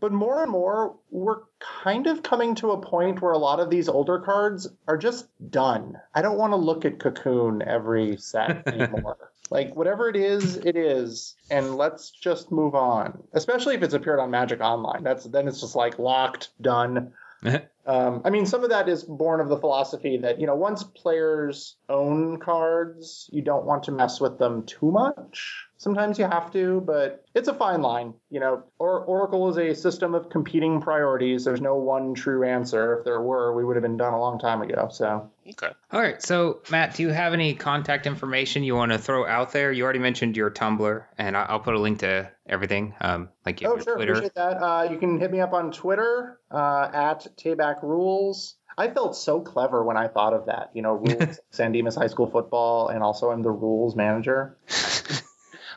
[0.00, 3.70] But more and more, we're kind of coming to a point where a lot of
[3.70, 5.96] these older cards are just done.
[6.14, 9.16] I don't want to look at Cocoon every set anymore.
[9.50, 11.34] like, whatever it is, it is.
[11.50, 13.22] And let's just move on.
[13.32, 15.02] Especially if it's appeared on Magic Online.
[15.02, 17.12] That's Then it's just like locked, done.
[17.86, 20.82] Um, I mean, some of that is born of the philosophy that, you know, once
[20.82, 25.66] players own cards, you don't want to mess with them too much.
[25.86, 28.12] Sometimes you have to, but it's a fine line.
[28.28, 31.44] You know, or- Oracle is a system of competing priorities.
[31.44, 32.98] There's no one true answer.
[32.98, 34.88] If there were, we would have been done a long time ago.
[34.90, 35.70] So, Okay.
[35.92, 36.20] All right.
[36.20, 39.70] So, Matt, do you have any contact information you want to throw out there?
[39.70, 43.60] You already mentioned your Tumblr, and I- I'll put a link to everything, um, like
[43.60, 43.94] your oh, sure.
[43.94, 44.14] Twitter.
[44.14, 44.60] Appreciate that.
[44.60, 48.56] Uh, you can hit me up on Twitter uh, at Tabak Rules.
[48.76, 50.70] I felt so clever when I thought of that.
[50.74, 54.56] You know, rules, San Dimas High School football, and also I'm the rules manager.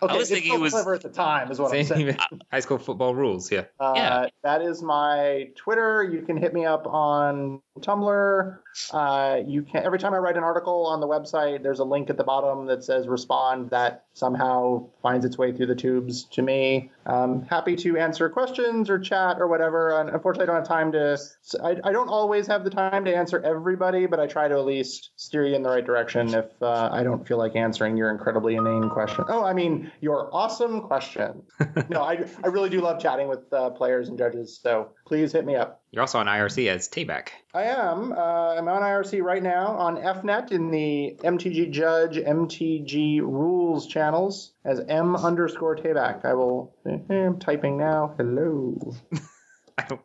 [0.01, 2.07] Okay, was it thinking felt it was- clever at the time, is what I'm Same
[2.07, 2.17] saying.
[2.51, 3.51] high school football rules.
[3.51, 3.65] Yeah.
[3.79, 4.25] Uh, Yeah.
[4.43, 6.03] That is my Twitter.
[6.03, 8.57] You can hit me up on Tumblr.
[8.91, 12.09] Uh, you can every time I write an article on the website, there's a link
[12.09, 13.71] at the bottom that says respond.
[13.71, 16.91] That somehow finds its way through the tubes to me.
[17.09, 19.99] Um, happy to answer questions or chat or whatever.
[19.99, 21.17] And unfortunately, I don't have time to.
[21.63, 24.65] I, I don't always have the time to answer everybody, but I try to at
[24.65, 28.11] least steer you in the right direction if uh, I don't feel like answering your
[28.11, 29.25] incredibly inane question.
[29.27, 31.41] Oh, I mean your awesome question.
[31.89, 34.59] no, I I really do love chatting with uh, players and judges.
[34.61, 35.81] So please hit me up.
[35.91, 37.29] You're also on IRC as Tabak.
[37.53, 38.13] I am.
[38.13, 44.53] Uh, I'm on IRC right now on EFnet in the MTG Judge, MTG Rules channels
[44.63, 46.23] as M underscore Tabak.
[46.23, 46.75] I will.
[46.85, 48.13] I'm typing now.
[48.17, 48.95] Hello.
[49.77, 50.01] I don't,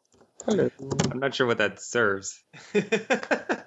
[0.47, 0.71] Hello.
[1.11, 2.43] I'm not sure what that serves.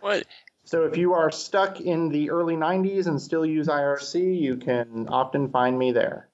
[0.01, 0.25] What?
[0.63, 5.07] So if you are stuck in the early 90s and still use IRC, you can
[5.09, 6.29] often find me there.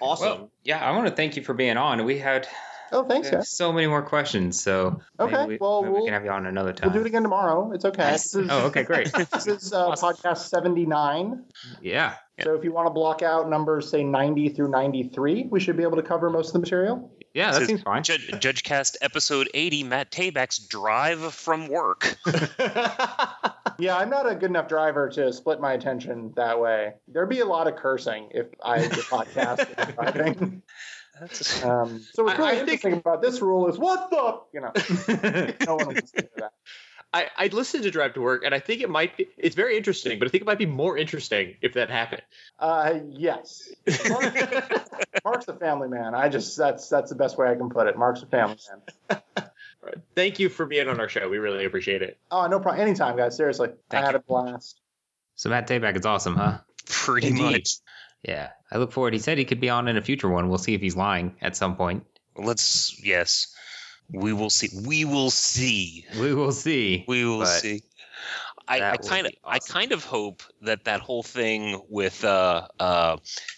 [0.00, 0.26] Awesome.
[0.26, 2.04] Well, yeah, I want to thank you for being on.
[2.04, 2.48] We had
[2.92, 3.48] Oh, thanks, guys.
[3.48, 6.30] so many more questions, so Okay, maybe we, well, maybe we we'll- can have you
[6.30, 6.90] on another time.
[6.90, 7.72] We'll do it again tomorrow.
[7.72, 8.02] It's okay.
[8.02, 8.32] Nice.
[8.32, 9.12] This is, Oh, okay, great.
[9.32, 10.10] this is uh, Awesome.
[10.14, 11.44] podcast 79.
[11.82, 12.14] Yeah.
[12.42, 15.82] So if you want to block out numbers, say 90 through 93, we should be
[15.82, 17.12] able to cover most of the material.
[17.34, 18.02] Yeah, that seems fine.
[18.02, 22.16] Judge, Judge Cast episode 80, Matt Tabak's drive from work.
[23.78, 26.92] Yeah, I'm not a good enough driver to split my attention that way.
[27.08, 30.62] There'd be a lot of cursing if I did podcast driving.
[31.18, 34.40] That's, Um, so what's I- really I think- interesting about this rule is what the
[34.52, 34.72] you know
[35.66, 36.52] no one wants to that.
[37.12, 39.26] I, I listened to Drive to Work, and I think it might be.
[39.36, 42.22] It's very interesting, but I think it might be more interesting if that happened.
[42.56, 43.68] Uh, yes,
[45.24, 46.14] Mark's a family man.
[46.14, 47.96] I just that's that's the best way I can put it.
[47.98, 48.58] Mark's a family
[49.08, 49.20] man.
[49.82, 49.96] Right.
[50.14, 51.26] Thank you for being on our show.
[51.30, 52.18] We really appreciate it.
[52.30, 52.86] Oh, no problem.
[52.86, 53.34] Anytime, guys.
[53.34, 54.18] Seriously, Thank I had you.
[54.18, 54.78] a blast.
[55.36, 56.58] so Matt Tabak is awesome, huh?
[56.84, 57.42] pretty Indeed.
[57.52, 57.70] much.
[58.22, 58.50] Yeah.
[58.72, 59.12] I look forward.
[59.12, 60.48] He said he could be on in a future one.
[60.48, 62.06] We'll see if he's lying at some point.
[62.36, 63.54] Let's, yes.
[64.12, 64.68] We will see.
[64.86, 66.06] We will see.
[66.18, 67.04] We will see.
[67.06, 67.82] We will But see.
[68.66, 72.68] I, I kind of be I kind of hope that that whole thing with uh
[72.78, 73.16] uh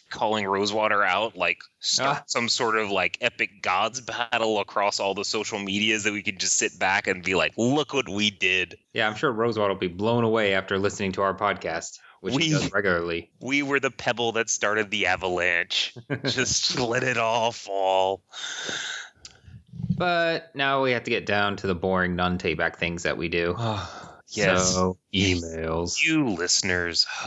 [0.09, 2.25] calling Rosewater out like start Ah.
[2.27, 6.41] some sort of like epic gods battle across all the social medias that we could
[6.41, 8.79] just sit back and be like, look what we did.
[8.95, 12.45] Yeah, I'm sure Rosewater will be blown away after listening to our podcast, which We-
[12.45, 13.31] he does regularly.
[13.41, 15.95] We were the pebble that started the avalanche.
[16.25, 18.23] just let it all fall.
[19.99, 23.29] But now we have to get down to the boring non Tabak things that we
[23.29, 23.57] do.
[24.35, 24.73] Yes.
[24.73, 26.03] So, emails.
[26.03, 27.07] You listeners.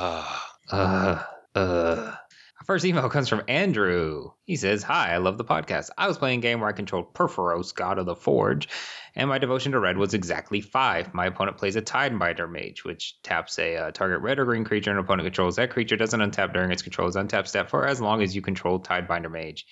[0.71, 1.21] Uh,
[1.53, 2.15] uh.
[2.65, 4.31] First email comes from Andrew.
[4.43, 5.91] He says, Hi, I love the podcast.
[5.99, 8.67] I was playing a game where I controlled Purphoros, god of the Forge,
[9.13, 11.13] and my devotion to red was exactly five.
[11.13, 14.89] My opponent plays a Tidebinder Mage, which taps a uh, target red or green creature
[14.89, 15.57] and opponent controls.
[15.57, 18.79] That creature doesn't untap during its control's untap step for as long as you control
[18.79, 19.67] Tidebinder Mage,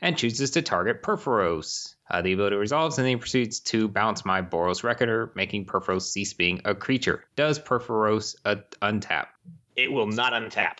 [0.00, 1.96] and chooses to target Purphoros.
[2.08, 6.02] Uh, the ability resolves, and then he proceeds to bounce my Boros Reckoner, making Purphoros
[6.02, 7.24] cease being a creature.
[7.34, 9.26] Does Purphoros uh, untap?
[9.74, 10.76] It will not untap.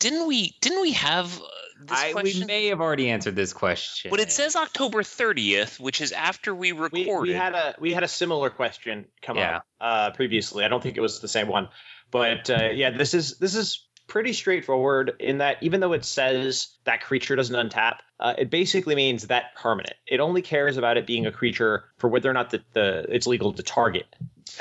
[0.00, 1.44] Didn't we didn't we have uh,
[1.82, 4.10] this I, we may have already answered this question.
[4.10, 7.32] but it says October 30th, which is after we We, recorded.
[7.32, 9.58] we had a we had a similar question come Yeah.
[9.58, 10.64] up uh, previously.
[10.64, 11.68] I don't think it was the same one,
[12.10, 16.76] but uh, yeah, this is this is pretty straightforward in that even though it says
[16.84, 19.94] that creature doesn't untap, uh, it basically means that permanent.
[20.06, 23.28] It only cares about it being a creature for whether or not the, the it's
[23.28, 24.06] legal to target.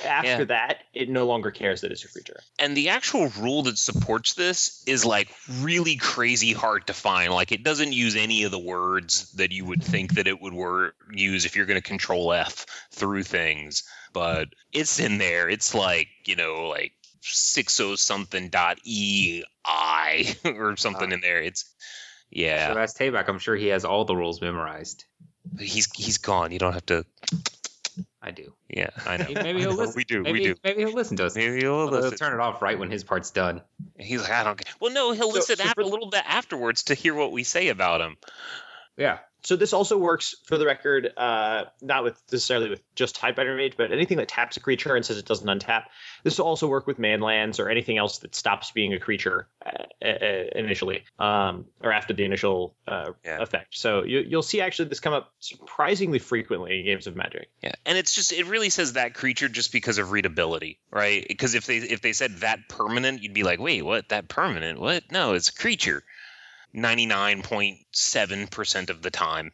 [0.05, 0.43] After Yeah.
[0.45, 2.39] that, it no longer cares that it's a creature.
[2.57, 5.29] and the actual rule that supports this is like
[5.59, 9.65] really crazy hard to find like it doesn't use any of the words that you
[9.65, 13.83] would think that it would wor- use if you're going to control f through things
[14.13, 20.75] but it's in there it's like you know like 60 something dot e i or
[20.77, 21.15] something Ah.
[21.15, 21.67] in there it's So
[22.31, 23.27] yeah that's Tabak.
[23.27, 25.05] I'm sure he has all the rules memorized.
[25.59, 27.05] he's he's gone you don't have to
[28.21, 28.53] I do.
[28.69, 29.93] yeah i know Maybe he'll listen.
[29.95, 31.35] we do maybe, we do Maybe he'll listen to us.
[31.35, 33.61] Maybe he'll Although he'll turn it off right when his part's done.
[33.97, 34.73] He's like, I don't care.
[34.79, 37.31] Well, no, he'll So- listen so after, for- a little bit afterwards to hear what
[37.31, 38.17] we say about him.
[38.97, 39.19] Yeah.
[39.43, 43.75] So this also works for the record, uh, not with necessarily with just Tidebinder Mage,
[43.77, 45.83] but anything that taps a creature and says it doesn't untap.
[46.23, 50.05] This will also work with manlands or anything else that stops being a creature uh,
[50.05, 53.41] uh, initially, um, or after the initial uh, Yeah.
[53.41, 53.77] effect.
[53.77, 57.49] So you, you'll see actually this come up surprisingly frequently in games of Magic.
[57.61, 61.25] Yeah, and it's just it really says that creature just because of readability, right?
[61.27, 64.09] Because if they if they said that permanent, you'd be like, wait, what?
[64.09, 64.79] That permanent?
[64.79, 65.11] What?
[65.11, 66.03] No, it's a creature.
[66.73, 69.51] Ninety nine point seven percent of the time.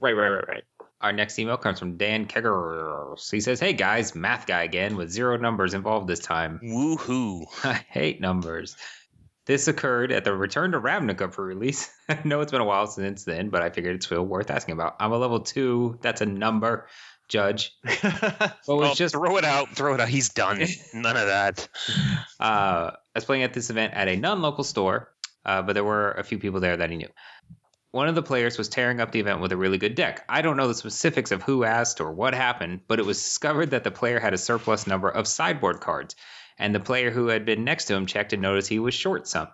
[0.00, 0.64] Right, right, right, right.
[1.00, 3.18] Our next email comes from Dan Kegger.
[3.30, 6.60] He says, Hey guys, math guy again with zero numbers involved this time.
[6.64, 7.44] Woohoo!
[7.64, 8.76] I hate numbers.
[9.46, 11.88] This occurred at the Return to Ravnica for release.
[12.08, 14.72] I know it's been a while since then, but I figured it's still worth asking
[14.72, 14.96] about.
[14.98, 15.98] I'm a level two.
[16.02, 16.88] That's a number,
[17.28, 17.72] Judge.
[18.02, 19.68] But Well, was just throw it out.
[19.76, 20.08] Throw it out.
[20.08, 20.58] He's done.
[20.94, 21.68] None of that.
[22.40, 25.12] uh, I was playing at this event at a non-local store,
[25.46, 27.08] uh, but there were a few people there that he knew.
[27.92, 30.24] One of the players was tearing up the event with a really good deck.
[30.28, 33.70] I don't know the specifics of who asked or what happened, but it was discovered
[33.70, 36.14] that the player had a surplus number of sideboard cards,
[36.58, 39.26] and the player who had been next to him checked and noticed he was short
[39.26, 39.48] some.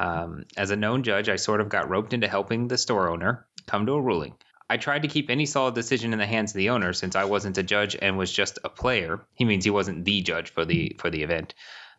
[0.00, 3.46] Um, as a known judge, I sort of got roped into helping the store owner
[3.66, 4.34] come to a ruling.
[4.68, 7.24] I tried to keep any solid decision in the hands of the owner since I
[7.24, 9.20] wasn't a judge and was just a player.
[9.34, 11.54] He means he wasn't the judge for the for the event.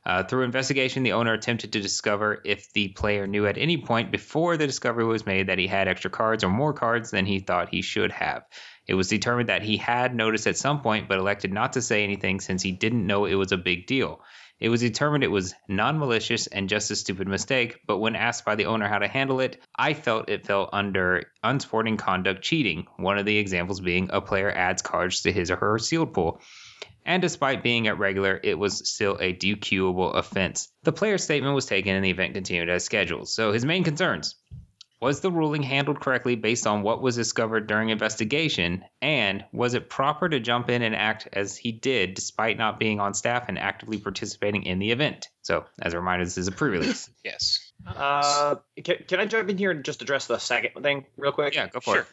[0.05, 4.11] Uh, through investigation, the owner attempted to discover if the player knew at any point
[4.11, 7.39] before the discovery was made that he had extra cards or more cards than he
[7.39, 8.43] thought he should have.
[8.87, 12.03] It was determined that he had noticed at some point, but elected not to say
[12.03, 14.21] anything since he didn't know it was a big deal.
[14.59, 18.45] It was determined it was non malicious and just a stupid mistake, but when asked
[18.45, 22.85] by the owner how to handle it, I felt it fell under unsporting conduct cheating,
[22.97, 26.39] one of the examples being a player adds cards to his or her sealed pool
[27.05, 30.69] and despite being at regular, it was still a DQable offense.
[30.83, 33.29] The player's statement was taken and the event continued as scheduled.
[33.29, 34.35] So his main concerns
[35.01, 39.89] was the ruling handled correctly based on what was discovered during investigation, and was it
[39.89, 43.59] proper to jump in and act as he did despite not being on staff and
[43.59, 45.27] actively participating in the event?
[45.41, 47.09] So, as a reminder, this is a pre release.
[47.23, 47.64] Yes.
[47.87, 51.53] Uh, can, can I jump in here and just address the second thing real quick?
[51.55, 52.07] yeah, go for Sure.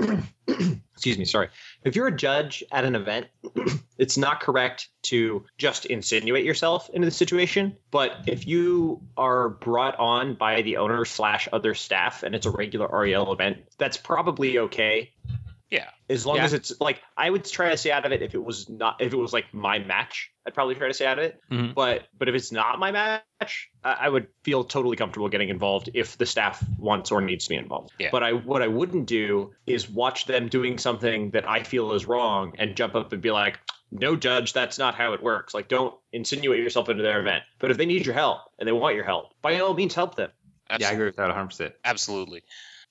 [0.00, 0.24] it.
[0.92, 1.48] excuse me, sorry.
[1.84, 3.28] If you're a judge at an event,
[3.98, 7.76] it's not correct to just insinuate yourself into the situation.
[7.90, 12.50] But if you are brought on by the owner slash other staff and it's a
[12.50, 15.10] regular REL event, that's probably okay.
[15.70, 15.88] Yeah.
[16.08, 16.44] As long Yeah.
[16.44, 19.00] as it's like I would try to stay out of it if it was not
[19.00, 21.40] if it was like my match, I'd probably try to stay out of it.
[21.50, 21.74] Mhm.
[21.74, 25.90] But but if it's not my match, I I would feel totally comfortable getting involved
[25.94, 27.92] if the staff wants or needs to be involved.
[27.98, 28.08] Yeah.
[28.10, 32.04] But I what I wouldn't do is watch them doing something that I feel is
[32.04, 33.60] wrong and jump up and be like,
[33.92, 37.44] "No, judge, that's not how it works." Like, don't insinuate yourself into their event.
[37.60, 40.16] But if they need your help and they want your help, by all means, help
[40.16, 40.32] them.
[40.78, 41.74] Yeah, I agree with that 100%.
[41.84, 42.42] Absolutely.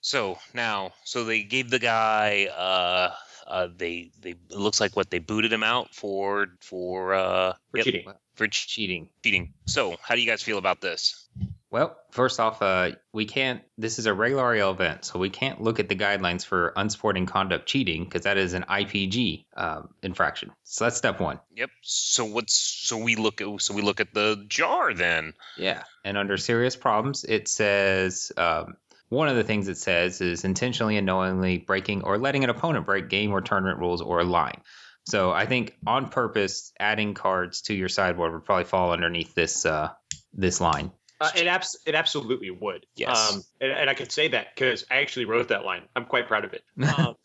[0.01, 2.45] So now, so they gave the guy.
[2.45, 3.13] Uh,
[3.47, 7.77] uh, they they it looks like what they booted him out for for uh For
[7.77, 8.07] yep, cheating.
[8.35, 9.09] for ch- Cheating.
[9.23, 9.53] cheating.
[9.65, 11.27] So how do you guys feel about this?
[11.71, 13.61] Well, first off, uh, we can't.
[13.77, 17.67] This is a regular event, so we can't look at the guidelines for unsporting conduct
[17.67, 20.51] cheating because that is an IPG um, infraction.
[20.63, 21.39] So that's step one.
[21.55, 21.69] Yep.
[21.83, 25.33] So what's so we look at so we look at the jar then.
[25.57, 25.83] Yeah.
[26.03, 28.77] And under serious problems, it says um,
[29.09, 32.85] one of the things it says is intentionally and knowingly breaking or letting an opponent
[32.85, 34.61] break game or tournament rules or a line.
[35.05, 39.65] So I think on purpose, adding cards to your sideboard would probably fall underneath this
[39.65, 39.89] uh,
[40.33, 40.91] this line.
[41.21, 42.85] Uh, it abs- it absolutely would.
[42.95, 43.33] Yes.
[43.33, 45.83] Um, and, and I could say that because I actually wrote that line.
[45.95, 46.63] I'm quite proud of it.
[46.97, 47.15] Um,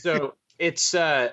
[0.00, 1.30] so it's uh,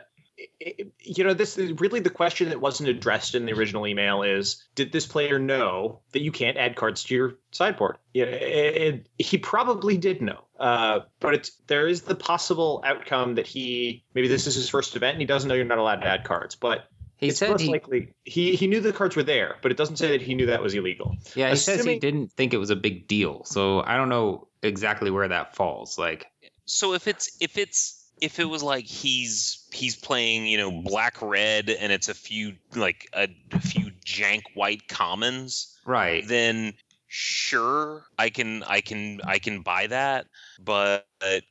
[1.00, 4.64] you know this is really the question that wasn't addressed in the original email is
[4.76, 9.26] did this player know that you can't add cards to your sideboard yeah it, it-
[9.26, 14.28] he probably did know uh, but it's there is the possible outcome that he maybe
[14.28, 16.56] this is his first event and he doesn't know you're not allowed to add cards
[16.56, 16.86] but
[17.18, 19.78] He it's said most he, likely he he knew the cards were there, but it
[19.78, 21.16] doesn't say that he knew that was illegal.
[21.36, 23.44] yeah, he says he didn't think it was a big deal.
[23.46, 26.00] So I don't know exactly where that falls.
[26.00, 26.26] Like,
[26.66, 31.22] So if it's if it's if it was like he's he's playing you know black
[31.22, 36.26] red and it's a few like a, a few jank white commons, right?
[36.28, 36.74] then
[37.08, 40.28] sure I can I can I can buy that.
[40.64, 41.06] But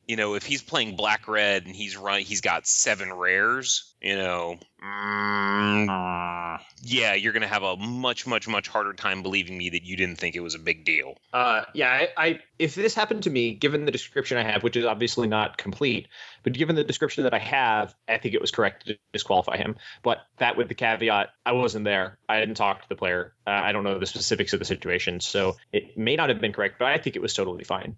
[0.07, 4.17] you know if he's playing black red and he's run he's got seven rares, you
[4.17, 4.59] know.
[4.83, 9.97] mm, yeah, you're gonna have a much, much, much harder time believing me that you
[9.97, 11.17] didn't think it was a big deal.
[11.33, 14.77] Uh, yeah, I, I if this happened to me, given the description I have, which
[14.77, 16.09] is obviously not complete,
[16.43, 19.77] but given the description that I have, I think it was correct to disqualify him.
[20.03, 22.19] But that with the caveat, I wasn't there.
[22.29, 23.35] I didn't talk to the player.
[23.47, 26.53] Uh, I don't know the specifics of the situation, so it may not have been
[26.53, 27.97] correct, but I think it was totally fine.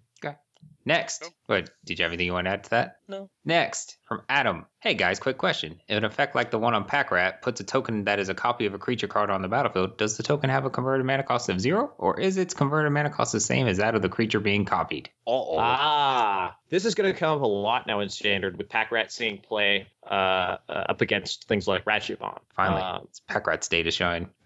[0.85, 1.31] Next, Nope.
[1.47, 2.97] but did you have anything you want to add to that?
[3.07, 3.29] No.
[3.45, 4.65] Next, from Adam.
[4.81, 5.79] Hey guys, quick question.
[5.87, 8.33] If an effect like the one on Pack Rat puts a token that is a
[8.33, 11.23] copy of a creature card on the battlefield, does the token have a converted mana
[11.23, 14.09] cost of zero, or is its converted mana cost the same as that of the
[14.09, 15.09] creature being copied?
[15.25, 18.91] Oh, Ah, this is going to come up a lot now in standard with Pack
[18.91, 22.39] Rat seeing play uh, uh, up against things like Ratchet Bomb.
[22.57, 24.29] Finally, Uh, it's Pack Rat's day to shine.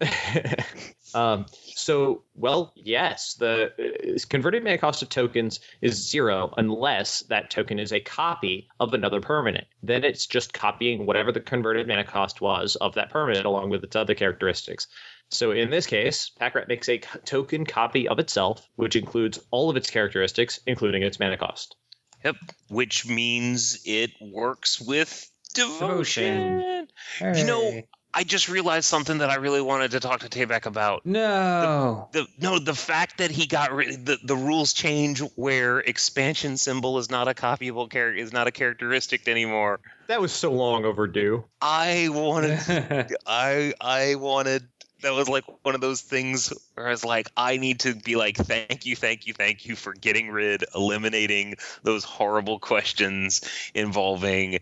[1.14, 7.50] um, so, well, yes, the uh, converted mana cost of tokens is zero unless that
[7.50, 9.66] token is a copy of another permanent.
[9.82, 13.84] Then it's just copying whatever the converted mana cost was of that permanent along with
[13.84, 14.86] its other characteristics.
[15.30, 19.76] So in this case, Packrat makes a token copy of itself, which includes all of
[19.76, 21.76] its characteristics, including its mana cost.
[22.24, 22.36] Yep.
[22.68, 26.86] Which means it works with devotion.
[27.18, 27.36] Devotion.
[27.38, 27.86] You know- Hey.
[28.18, 31.06] I just realized something that I really wanted to talk to Tabak about.
[31.06, 32.08] no.
[32.10, 36.98] The no, the fact that he got rid the the rules change where expansion symbol
[36.98, 39.78] is not a copyable character is not a characteristic anymore.
[40.08, 41.44] That was so long overdue.
[41.62, 42.58] I wanted
[43.24, 44.66] I I wanted
[45.02, 48.16] that was like one of those things where I was like, I need to be
[48.16, 51.54] like, thank you, thank you, thank you for getting rid, eliminating
[51.84, 53.42] those horrible questions
[53.74, 54.58] involving,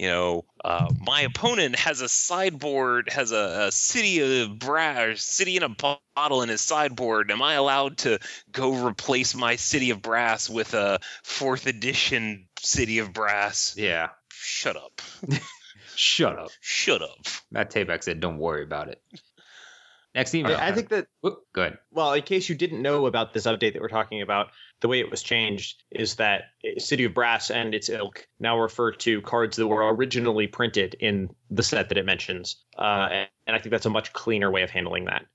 [0.00, 5.58] you know, uh, my opponent has a sideboard, has a, a city of brass, city
[5.58, 7.30] in a bottle in his sideboard.
[7.30, 8.18] Am I allowed to
[8.50, 13.74] go replace my city of brass with a fourth edition city of brass?
[13.76, 14.08] yeah.
[14.32, 15.02] Shut up.
[15.96, 16.50] Shut up.
[16.62, 17.26] Shut up.
[17.50, 19.02] Matt Tabak said, "Don't worry about it."
[20.14, 20.56] Next email.
[20.56, 21.76] I, I think that Whoop, good.
[21.92, 24.48] Well, in case you didn't know about this update that we're talking about,
[24.80, 26.44] the way it was changed is that
[26.78, 31.30] City of Brass and its ilk now refer to cards that were originally printed in
[31.50, 34.62] the set that it mentions, uh, and, and I think that's a much cleaner way
[34.62, 35.26] of handling that.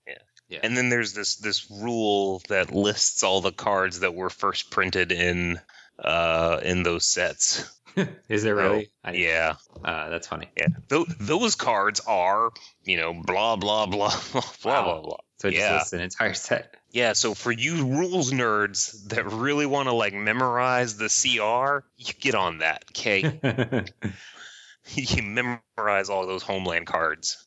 [0.49, 0.59] Yeah.
[0.63, 5.11] And then there's this this rule that lists all the cards that were first printed
[5.11, 5.59] in
[5.97, 7.63] uh in those sets.
[8.29, 8.91] Is there really?
[9.03, 10.49] I- Yeah, Uh, that's funny.
[10.57, 10.67] yeah.
[10.89, 12.51] Th- those cards are,
[12.83, 15.17] you know, blah blah blah blah blah blah blah.
[15.37, 15.73] So it just Yeah.
[15.75, 16.75] lists an entire set.
[16.91, 22.13] Yeah, so for you rules nerds that really want to like memorize the CR, you
[22.19, 23.39] get on that, okay?
[24.93, 27.45] you memorize all those homeland cards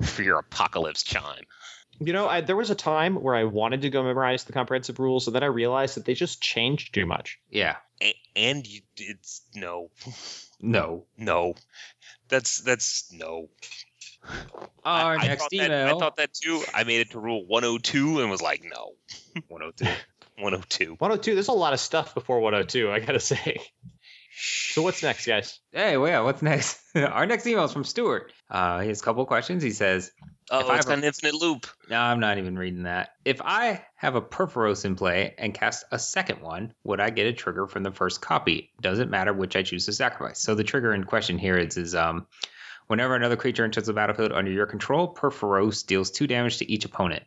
[0.00, 1.44] for your apocalypse chime.
[2.00, 5.00] You know, I, there was a time where I wanted to go memorize the comprehensive
[5.00, 7.38] rules, and then I realized that they just changed too much.
[7.50, 7.76] yeah.
[8.00, 9.90] A- and you, it's no,
[10.60, 11.06] No.
[11.16, 11.54] no.
[12.28, 13.48] That's that's no.
[14.84, 15.68] Our I, I next thought email.
[15.68, 16.62] That, I thought that too.
[16.74, 18.92] I made it to rule 102 and was like, no,
[19.48, 19.86] 102.
[20.38, 20.94] 102.
[20.98, 23.60] 102, there's a lot of stuff before 102, I gotta say.
[24.40, 25.58] So what's next, guys?
[25.72, 26.78] Hey, well, yeah, what's next?
[26.94, 28.32] Our next email is from Stuart.
[28.48, 29.64] Uh, he has a couple of questions.
[29.64, 30.12] He says,
[30.50, 31.66] Oh, If I it's have got an infinite loop.
[31.90, 33.10] No, I'm not even reading that.
[33.24, 37.26] If I have a Purphoros in play and cast a second one, would I get
[37.26, 38.70] a trigger from the first copy?
[38.80, 40.38] Doesn't matter which I choose to sacrifice.
[40.38, 42.28] So the trigger in question here is, is um,
[42.88, 46.84] whenever another creature enters the battlefield under your control, Purphoros deals two damage to each
[46.84, 47.22] opponent.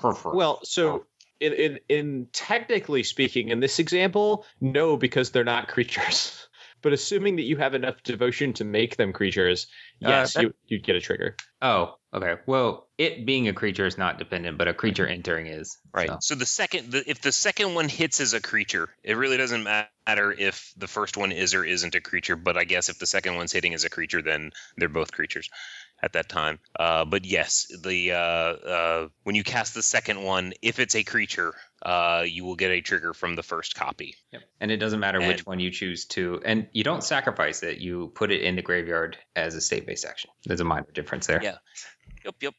[0.00, 0.34] Purphoros.
[0.34, 1.04] Well, so oh.
[1.40, 6.48] in, in in technically speaking, in this example, no, because they're not creatures.
[6.82, 9.66] But assuming that you have enough devotion to make them creatures,
[10.04, 11.36] Uh, yes, that- you you'd get a trigger.
[11.60, 12.36] Oh, okay.
[12.46, 15.78] Well, it being a creature is not dependent, but a creature entering is.
[15.94, 16.08] Right.
[16.08, 19.36] So, So the second, the, if the second one hits as a creature, it really
[19.36, 22.34] doesn't matter if the first one is or isn't a creature.
[22.36, 25.48] But I guess if the second one's hitting as a creature, then they're both creatures
[26.02, 26.58] at that time.
[26.78, 31.04] Uh, but yes, the uh, uh, when you cast the second one, if it's a
[31.04, 34.16] creature, uh, you will get a trigger from the first copy.
[34.32, 34.42] Yep.
[34.60, 37.78] And it doesn't matter which one you choose to, and you don't sacrifice it.
[37.78, 40.30] You put it in the graveyard as a state-based action.
[40.44, 41.42] There's a minor difference there.
[41.42, 41.56] Yeah.
[42.24, 42.34] Yep.
[42.40, 42.54] Yep.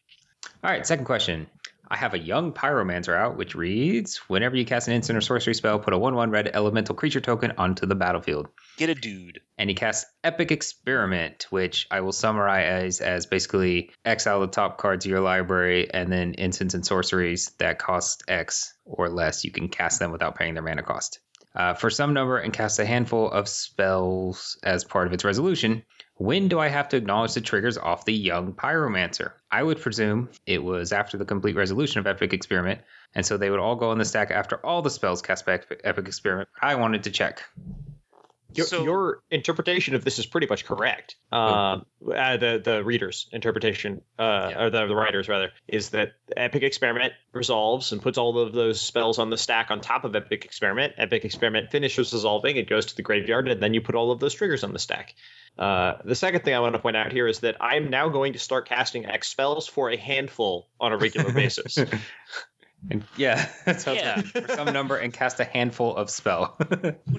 [0.63, 1.47] All right, second question.
[1.93, 5.53] I have a young pyromancer out, which reads Whenever you cast an instant or sorcery
[5.53, 8.47] spell, put a 1 1 red elemental creature token onto the battlefield.
[8.77, 9.41] Get a dude.
[9.59, 15.05] And he casts Epic Experiment, which I will summarize as basically exile the top cards
[15.05, 19.45] of your library and then instants and sorceries that cost X or less.
[19.45, 21.19] You can cast them without paying their mana cost.
[21.55, 25.83] Uh, for some number and cast a handful of spells as part of its resolution.
[26.23, 29.33] When do I have to acknowledge the triggers off the young pyromancer?
[29.51, 32.79] I would presume it was after the complete resolution of Epic Experiment,
[33.13, 35.59] and so they would all go on the stack after all the spells cast by
[35.83, 36.47] Epic Experiment.
[36.61, 37.43] I wanted to check.
[38.55, 41.15] Your, So- your interpretation of this is pretty much correct.
[41.31, 44.63] Um, uh, the the reader's interpretation, uh, Yeah.
[44.63, 48.79] or the, the writer's rather, is that Epic Experiment resolves and puts all of those
[48.81, 50.93] spells on the stack on top of Epic Experiment.
[50.97, 54.19] Epic Experiment finishes resolving, it goes to the graveyard, and then you put all of
[54.19, 55.15] those triggers on the stack.
[55.57, 58.33] Uh, the second thing I want to point out here is that I'm now going
[58.33, 61.77] to start casting X spells for a handful on a regular basis.
[62.91, 64.21] And yeah, that's Yeah.
[64.21, 66.57] for some number and cast a handful of spell.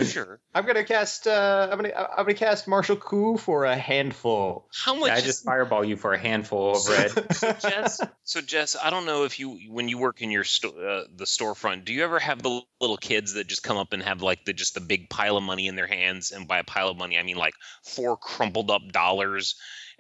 [0.05, 0.41] Sure.
[0.55, 1.27] I'm gonna cast.
[1.27, 1.93] Uh, I'm gonna.
[1.95, 4.69] I'm gonna cast Martial Coup for a handful.
[4.75, 5.11] How much?
[5.11, 7.33] I is- just fireball you for a handful of red.
[7.35, 10.69] so Jess, so Jess, I don't know if you, when you work in your sto-
[10.71, 14.03] uh, the storefront, do you ever have the little kids that just come up and
[14.03, 16.65] have like the just the big pile of money in their hands, and by a
[16.65, 17.55] pile of money I mean like
[17.85, 19.55] four crumpled up dollars,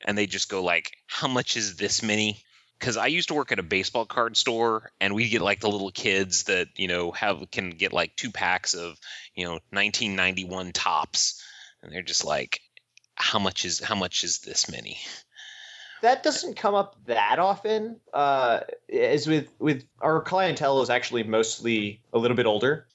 [0.04, 2.42] and they just go like, "How much is this many?"
[2.78, 5.70] Because I used to work at a baseball card store, and we get like the
[5.70, 8.98] little kids that you know have can get like two packs of
[9.34, 11.42] you know 1991 Topps,
[11.82, 12.60] and they're just like,
[13.14, 14.98] "How much is how much is this many?"
[16.04, 17.98] that doesn't come up that often.
[18.12, 18.60] Uh,
[18.92, 22.86] as with with our clientele is actually mostly a little bit older.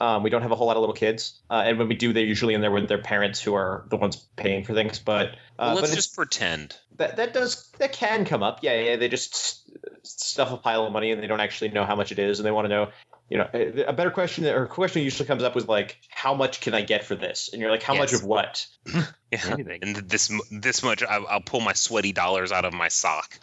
[0.00, 2.12] Um, we don't have a whole lot of little kids, uh, and when we do,
[2.14, 4.98] they're usually in there with their parents, who are the ones paying for things.
[4.98, 6.74] But uh, Well, let's it's- just pretend.
[6.96, 8.60] that that does that can come up.
[8.62, 8.96] Yeah, yeah.
[8.96, 9.70] They just
[10.06, 12.46] stuff a pile of money and they don't actually know how much it is, and
[12.46, 12.88] they want to know.
[13.28, 16.34] You know, a a better question or a question usually comes up with like, how
[16.34, 17.50] much can I get for this?
[17.52, 18.66] And you're like, how much of what?
[19.30, 19.78] Yeah, Anything.
[19.82, 23.38] and this this much, I, I'll pull my sweaty dollars out of my sock.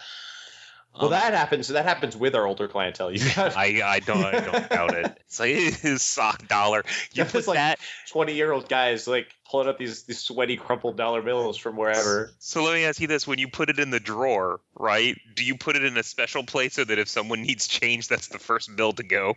[0.98, 1.68] Well, Um, that happens.
[1.68, 3.12] That happens with our older clientele.
[3.12, 5.14] You got I I don't I don't doubt it.
[5.28, 6.84] It's like his sock dollar.
[7.14, 7.80] You Yeah, put it's like- that.
[8.10, 12.32] twenty year old guys like pulling up these these sweaty crumpled dollar bills from wherever.
[12.39, 15.20] So let me ask you this: When you put it in the drawer, right?
[15.36, 18.30] Do you put it in a special place so that if someone needs change, that's
[18.30, 19.36] the first bill to go?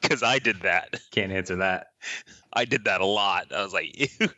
[0.00, 1.00] Because I did that.
[1.12, 1.88] Can't answer that.
[2.52, 3.52] I did that a lot.
[3.54, 4.08] I was like, you,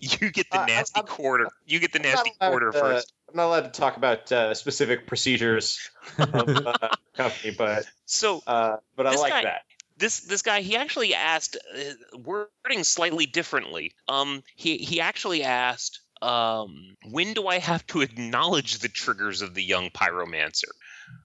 [0.00, 1.48] you get the I- I- nasty quarter.
[1.66, 3.12] You get the I'm nasty allowed quarter to- first.
[3.28, 5.78] I'm not allowed to talk about uh, specific procedures
[6.18, 9.62] of uh, company, but So uh, but I like guy- that.
[9.96, 16.00] this this guy he actually asked uh, wording slightly differently um he he actually asked
[16.22, 20.70] um when do i have to acknowledge the triggers of the young pyromancer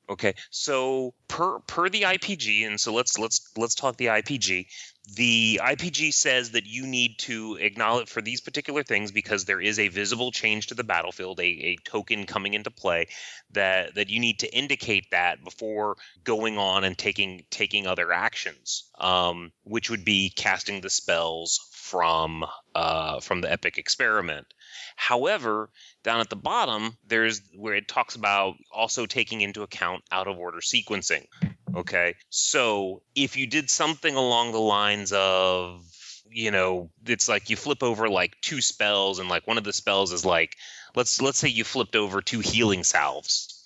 [0.10, 4.66] okay so per per the ipg and so let's let's let's talk the ipg
[5.16, 9.80] the IPG says that you need to acknowledge for these particular things because there is
[9.80, 13.08] a visible change to the battlefield, a, a token coming into play
[13.52, 18.90] that that you need to indicate that before going on and taking taking other actions,
[19.00, 22.46] um, which would be casting the spells from
[22.76, 24.48] uh, from the epic experiment.
[25.00, 25.70] However,
[26.04, 30.38] down at the bottom, there's where it talks about also taking into account out of
[30.38, 31.26] order sequencing.
[31.74, 35.86] Okay, so if you did something along the lines of
[36.30, 39.72] you know it's like you flip over like two spells and like one of the
[39.72, 40.58] spells is like
[40.96, 43.64] let's let's say you flipped over two healing salves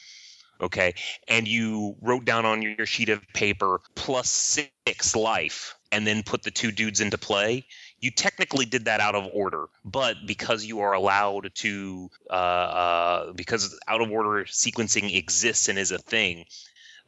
[0.62, 0.94] okay
[1.28, 6.44] and you wrote down on your sheet of paper plus six life and then put
[6.44, 7.66] the two dudes into play
[8.04, 13.34] you technically did that out of order but because you are allowed to uh, uh,
[13.34, 16.46] because out of order sequencing exists and is a thing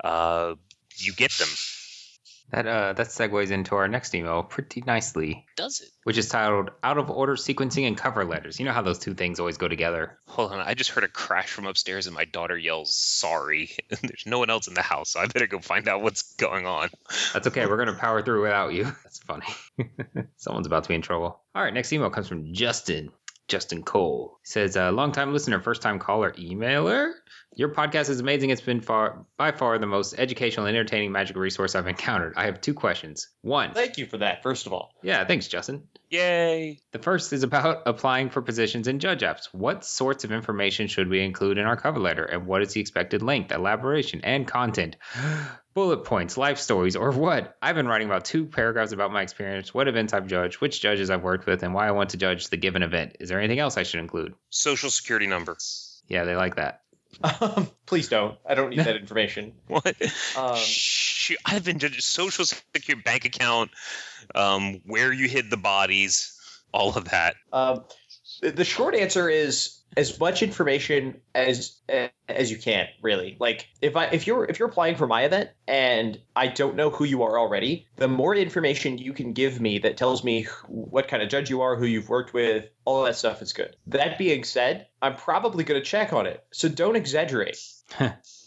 [0.03, 0.55] uh,
[0.95, 1.49] you get them
[2.51, 6.69] That uh, that segues into our next email pretty nicely, does it which is titled
[6.83, 9.67] "Out of Order Sequencing and Cover Letters." You know how those two things always go
[9.67, 10.19] together.
[10.27, 13.71] Hold on, I just heard a crash from upstairs and my daughter yells sorry.
[13.89, 16.67] There's no one else in the house, so I better go find out what's going
[16.67, 16.89] on.
[17.33, 17.65] That's okay.
[17.65, 18.83] We're gonna power through without you.
[19.03, 19.47] That's funny.
[20.37, 21.41] Someone's about to be in trouble.
[21.55, 23.09] All right, next email comes from Justin.
[23.47, 27.13] Justin Cole He says, uh, a "Long time listener, first time caller, emailer.
[27.57, 28.49] Your podcast is amazing.
[28.49, 32.33] It's been far by far the most educational and entertaining magic resource I've encountered.
[32.35, 33.29] I have two questions.
[33.41, 34.43] One, Thank you for that.
[34.43, 35.83] First of all, yeah, thanks, Justin.
[36.09, 36.81] Yay!
[36.91, 39.45] The first is about applying for positions in judge apps.
[39.53, 42.81] What sorts of information should we include in our cover letter, and what is the
[42.81, 44.97] expected length, elaboration, and content?
[45.75, 47.57] Bullet points, life stories, or what?
[47.61, 51.09] I've been writing about two paragraphs about my experience, what events I've judged, which judges
[51.09, 53.17] I've worked with, and why I want to judge the given event.
[53.19, 54.35] Is there anything else I should include?
[54.49, 55.57] Social security number.
[56.07, 56.79] Yeah, they like that.
[57.21, 58.37] Um, please don't.
[58.47, 59.51] I don't need that information.
[59.67, 59.95] What?
[60.37, 63.71] Um, Shoot, I've been judged social security bank account,
[64.33, 66.39] um, where you hid the bodies,
[66.73, 67.35] all of that.
[67.51, 67.83] Um,
[68.41, 71.79] the- the short answer is as much information as
[72.27, 73.37] as you can really.
[73.39, 76.89] Like if i if you're if you're applying for my event and i don't know
[76.89, 80.69] who you are already the more information you can give me that tells me wh-
[80.93, 83.75] what kind of judge you are who you've worked with all that stuff is good.
[83.87, 87.57] That being said i'm probably going to check on it so don't exaggerate.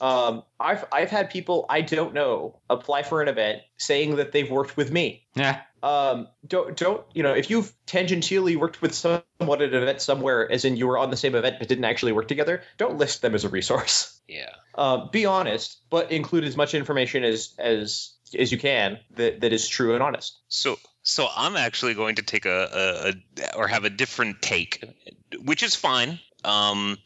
[0.01, 4.51] Um i've i've had people i don't know apply for an event saying that they've
[4.51, 5.27] worked with me.
[5.35, 5.61] Yeah.
[5.83, 10.51] Um, don't don't you know if you've tangentially worked with someone at an event somewhere,
[10.51, 13.23] as in you were on the same event but didn't actually work together, don't list
[13.23, 14.21] them as a resource.
[14.29, 14.51] Yeah.
[14.75, 19.53] Um, be honest, but include as much information as as as you can that, that
[19.53, 20.39] is true and honest.
[20.49, 24.85] So so I'm actually going to take a, a, a or have a different take,
[25.43, 26.21] which is fine.
[26.45, 26.99] Um,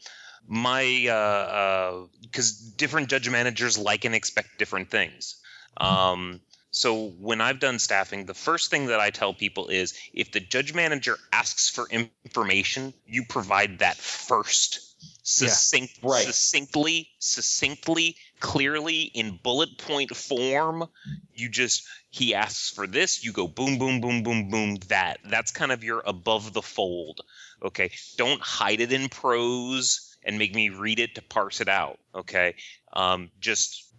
[0.47, 5.37] my uh uh, because different judge managers like and expect different things.
[5.77, 6.41] Um,
[6.73, 10.39] so when I've done staffing, the first thing that I tell people is if the
[10.39, 14.79] judge manager asks for information, you provide that first.
[15.21, 16.25] Succinct, right.
[16.25, 20.89] succinctly, succinctly, clearly in bullet point form.
[21.35, 24.75] You just he asks for this, you go boom, boom, boom, boom, boom.
[24.87, 27.21] That that's kind of your above the fold.
[27.61, 31.99] Okay, don't hide it in prose and make me read it to parse it out.
[32.15, 32.55] Okay,
[32.93, 33.93] um, just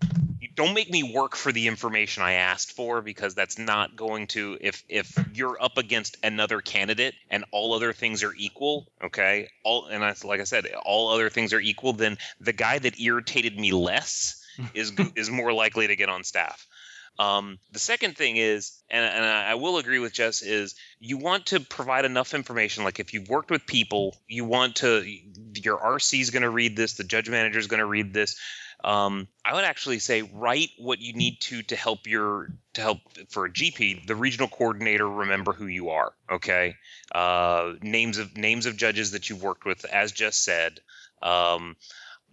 [0.55, 4.57] don't make me work for the information I asked for because that's not going to
[4.61, 9.49] if if you're up against another candidate and all other things are equal, okay?
[9.65, 13.01] All and that's like I said, all other things are equal, then the guy that
[13.01, 14.45] irritated me less
[14.75, 16.67] is is more likely to get on staff.
[17.19, 21.47] Um, the second thing is, and, and I will agree with Jess, is you want
[21.47, 22.83] to provide enough information.
[22.83, 25.05] Like if you've worked with people, you want to,
[25.55, 28.37] your RC is going to read this, the judge manager is going to read this.
[28.85, 32.99] Um, I would actually say write what you need to to help your to help
[33.31, 34.07] for a GP.
[34.07, 36.13] The regional coordinator remember who you are.
[36.31, 36.77] Okay,
[37.15, 40.81] uh, names of names of judges that you've worked with, as just said.
[41.23, 41.77] Um,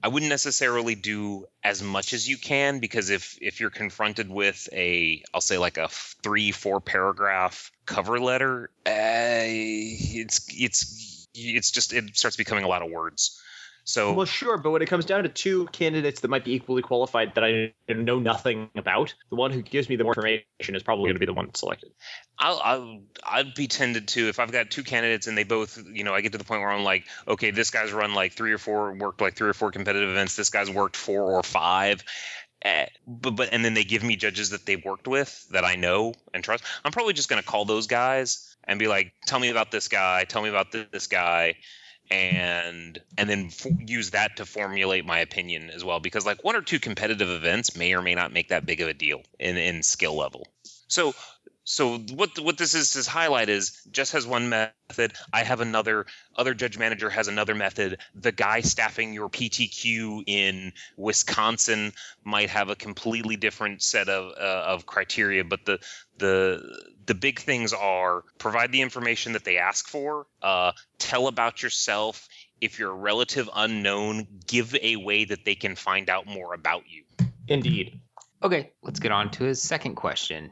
[0.03, 4.67] I wouldn't necessarily do as much as you can because if if you're confronted with
[4.73, 11.93] a I'll say like a three four paragraph cover letter, uh, it's it's it's just
[11.93, 13.41] it starts becoming a lot of words.
[13.83, 16.81] So Well, sure, but when it comes down to two candidates that might be equally
[16.81, 20.83] qualified that I know nothing about, the one who gives me the more information is
[20.83, 21.91] probably going to be the one selected.
[22.37, 26.03] I'll, I'll I'd be tended to if I've got two candidates and they both you
[26.03, 28.51] know I get to the point where I'm like okay this guy's run like three
[28.51, 32.03] or four worked like three or four competitive events this guy's worked four or five
[32.63, 35.75] eh, but but and then they give me judges that they've worked with that I
[35.75, 39.49] know and trust I'm probably just gonna call those guys and be like tell me
[39.49, 41.55] about this guy tell me about this guy
[42.11, 46.55] and and then f- use that to formulate my opinion as well because like one
[46.55, 49.57] or two competitive events may or may not make that big of a deal in
[49.57, 50.47] in skill level
[50.87, 51.13] so
[51.63, 55.13] so what what this is to highlight is Jess has one method.
[55.31, 56.05] I have another.
[56.35, 57.99] Other judge manager has another method.
[58.15, 61.93] The guy staffing your PTQ in Wisconsin
[62.23, 65.43] might have a completely different set of uh, of criteria.
[65.43, 65.79] But the
[66.17, 70.25] the the big things are provide the information that they ask for.
[70.41, 72.27] Uh, tell about yourself.
[72.59, 76.83] If you're a relative unknown, give a way that they can find out more about
[76.87, 77.03] you.
[77.47, 77.99] Indeed.
[78.43, 80.51] Okay, let's get on to his second question.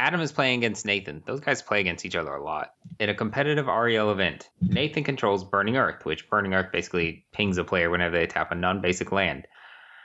[0.00, 1.22] Adam is playing against Nathan.
[1.26, 2.72] Those guys play against each other a lot.
[2.98, 7.64] In a competitive REL event, Nathan controls Burning Earth, which Burning Earth basically pings a
[7.64, 9.46] player whenever they tap a non basic land.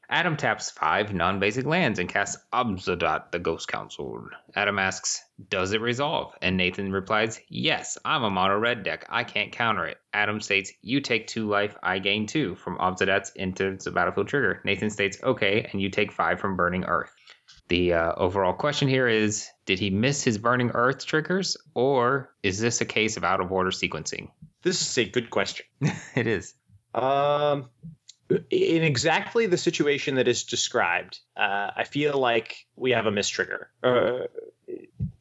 [0.10, 4.28] Adam taps five non basic lands and casts Obzedat, the Ghost Council.
[4.56, 6.34] Adam asks, Does it resolve?
[6.41, 9.06] And Nathan replies, Yes, I'm a mono red deck.
[9.10, 9.97] I can't counter it.
[10.14, 14.62] Adam states, You take two life, I gain two from Obzedat's into the battlefield trigger.
[14.64, 17.14] Nathan states, Okay, and you take five from Burning Earth.
[17.68, 22.60] The uh, overall question here is Did he miss his Burning Earth triggers, or is
[22.60, 24.30] this a case of out of order sequencing?
[24.62, 25.66] This is a good question.
[26.16, 26.53] it is.
[26.93, 27.70] Um,
[28.30, 33.67] in exactly the situation that is described, uh, I feel like we have a mistrigger.
[33.84, 34.28] Uh,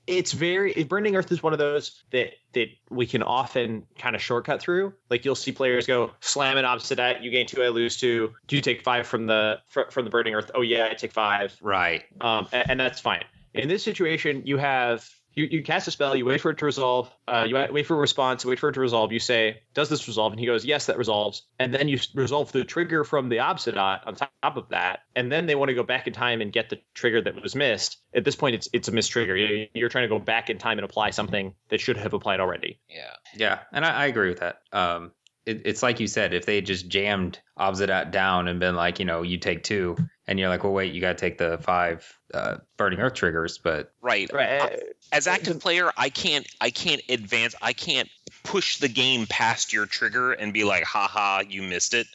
[0.06, 4.22] it's very Burning Earth is one of those that that we can often kind of
[4.22, 4.94] shortcut through.
[5.10, 8.34] Like you'll see players go slam an Obzedat, you gain two, I lose two.
[8.46, 10.50] Do you take five from the fr- from the Burning Earth?
[10.54, 11.56] Oh yeah, I take five.
[11.60, 12.04] Right.
[12.20, 13.24] Um, and, and that's fine.
[13.54, 16.64] In this situation, you have you, you cast a spell, you wait for it to
[16.64, 19.12] resolve, uh, you wait for a response, wait for it to resolve.
[19.12, 22.52] You say, "Does this resolve?" And he goes, "Yes, that resolves." And then you resolve
[22.52, 25.82] the trigger from the Obzedat on top of that, and then they want to go
[25.82, 27.98] back in time and get the trigger that was missed.
[28.14, 29.36] At this point, it's it's a missed trigger.
[29.36, 32.40] You- You're trying to go back in time and apply something that should have applied
[32.40, 32.78] already.
[32.88, 33.12] Yeah.
[33.36, 34.60] Yeah, and I, I agree with that.
[34.72, 35.12] Um,
[35.46, 39.04] it, it's like you said, if they just jammed Obzedat down and been like, you
[39.04, 42.18] know, you take two, and you're like, well, wait, you got to take the five
[42.32, 44.30] uh, burning earth triggers, but Right.
[44.32, 44.82] Right.
[45.12, 47.54] As active player, I can't I can't advance.
[47.60, 48.08] I can't
[48.42, 52.06] push the game past your trigger and be like, haha, you missed it.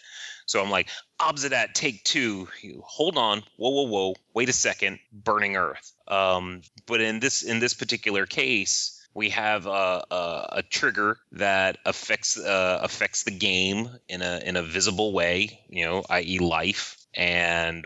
[0.45, 0.89] So I'm like,
[1.22, 2.47] Obzedat, take two.
[2.62, 3.43] You, hold on.
[3.57, 4.16] Whoa, whoa, whoa.
[4.34, 4.97] Wait a second.
[5.14, 5.93] Burning Earth.
[6.07, 11.78] Um, but in this in this particular case, we have a, a, a trigger that
[11.86, 15.60] affects uh, affects the game in a in a visible way.
[15.70, 16.97] You know, i.e., life.
[17.14, 17.86] And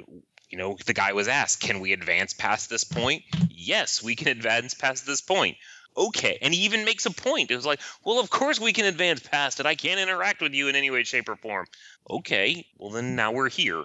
[0.49, 4.27] you know, the guy was asked, "Can we advance past this point?" Yes, we can
[4.27, 5.57] advance past this point.
[5.95, 7.51] Okay, and he even makes a point.
[7.51, 9.65] It was like, "Well, of course we can advance past it.
[9.65, 11.65] I can't interact with you in any way, shape, or form."
[12.09, 13.83] Okay, well then now we're here.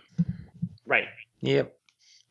[0.87, 1.09] Right.
[1.41, 1.75] yep.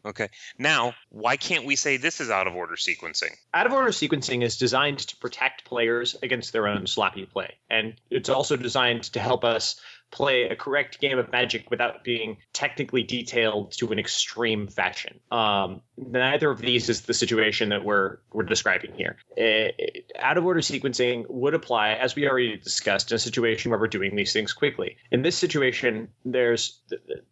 [0.05, 3.35] Okay, now why can't we say this is out of order sequencing?
[3.53, 7.55] Out of order sequencing is designed to protect players against their own sloppy play.
[7.69, 9.81] And it's also designed to help us
[10.11, 15.19] play a correct game of magic without being technically detailed to an extreme fashion.
[15.31, 19.17] Um, neither of these is the situation that we're we're describing here.
[19.35, 19.71] Eh,
[20.17, 23.87] out of order sequencing would apply, as we already discussed, in a situation where we're
[23.87, 24.97] doing these things quickly.
[25.11, 26.79] In this situation, there's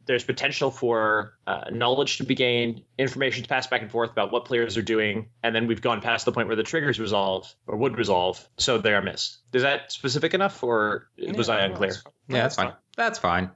[0.05, 4.32] there's potential for uh, knowledge to be gained, information to pass back and forth about
[4.32, 7.53] what players are doing, and then we've gone past the point where the triggers resolve
[7.67, 9.38] or would resolve, so they are missed.
[9.53, 11.93] Is that specific enough, or was I unclear?
[12.28, 12.73] Yeah, that's fine.
[12.95, 13.51] That's fine.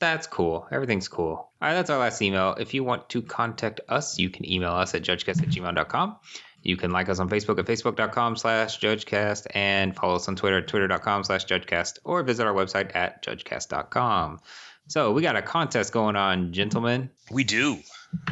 [0.00, 0.66] That's cool.
[0.70, 1.28] Everything's cool.
[1.28, 2.56] All right, that's our last email.
[2.58, 6.16] If you want to contact us, you can email us at judgecast at gmail.com.
[6.62, 10.58] You can like us on Facebook at facebook.com slash judgecast and follow us on Twitter
[10.58, 14.40] at twitter.com slash judgecast or visit our website at judgecast.com.
[14.88, 17.10] So we got a contest going on, gentlemen.
[17.30, 17.78] We do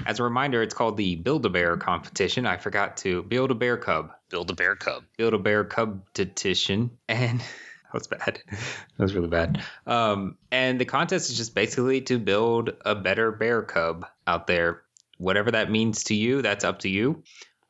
[0.05, 2.47] As a reminder, it's called the Build a Bear competition.
[2.47, 4.11] I forgot to build a bear cub.
[4.29, 5.05] build a bear cub.
[5.17, 7.41] Build a Bear cub competition, and
[7.93, 8.41] that was bad.
[8.97, 9.63] That was really bad.
[9.87, 14.83] Um, and the contest is just basically to build a better bear cub out there.
[15.19, 17.23] Whatever that means to you, that's up to you.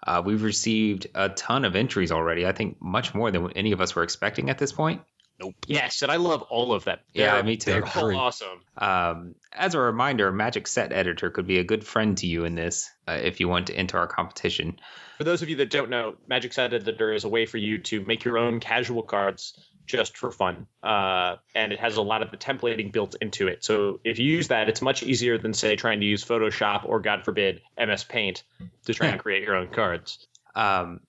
[0.06, 2.46] Uh, we've received a ton of entries already.
[2.46, 5.02] I think much more than any of us were expecting at this point.
[5.38, 5.54] Nope.
[5.66, 6.98] Yes, and I love all of them.
[7.14, 7.70] Yeah, They're- me too.
[7.72, 8.16] They're all Agree.
[8.16, 8.60] awesome.
[8.76, 12.54] Um, as a reminder, Magic Set Editor could be a good friend to you in
[12.54, 14.78] this uh, if you want to enter our competition.
[15.16, 17.78] For those of you that don't know, Magic Set Editor is a way for you
[17.78, 19.58] to make your own casual cards
[19.90, 20.66] just for fun.
[20.82, 23.64] Uh, and it has a lot of the templating built into it.
[23.64, 27.00] So if you use that, it's much easier than, say, trying to use Photoshop or,
[27.00, 28.44] God forbid, MS Paint
[28.86, 30.26] to try and create your own cards.
[30.54, 31.00] Um,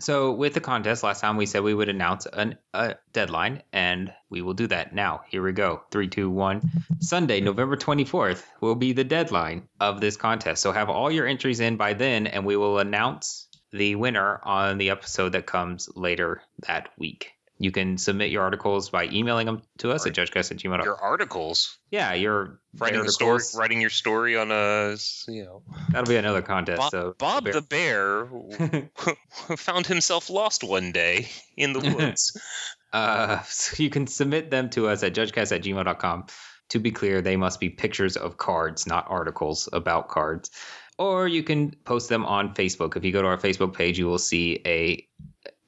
[0.00, 4.12] so with the contest, last time we said we would announce an, a deadline, and
[4.30, 5.20] we will do that now.
[5.28, 5.82] Here we go.
[5.90, 6.62] Three, two, one.
[7.00, 10.62] Sunday, November 24th will be the deadline of this contest.
[10.62, 14.78] So have all your entries in by then, and we will announce the winner on
[14.78, 17.32] the episode that comes later that week.
[17.62, 20.82] You can submit your articles by emailing them to us at judgecast at gmail.
[20.82, 23.50] Your articles, Yeah, your writing articles.
[23.50, 24.96] story, writing your story on a,
[25.28, 26.78] you know, That'll be another contest.
[26.78, 28.26] Bob, so Bob the bear
[29.58, 32.36] found himself lost one day in the woods.
[32.92, 36.26] Uh, so you can submit them to us at judgecast at gmail.com.
[36.70, 40.50] To be clear, they must be pictures of cards, not articles about cards.
[40.98, 42.96] Or you can post them on Facebook.
[42.96, 45.06] If you go to our Facebook page, you will see a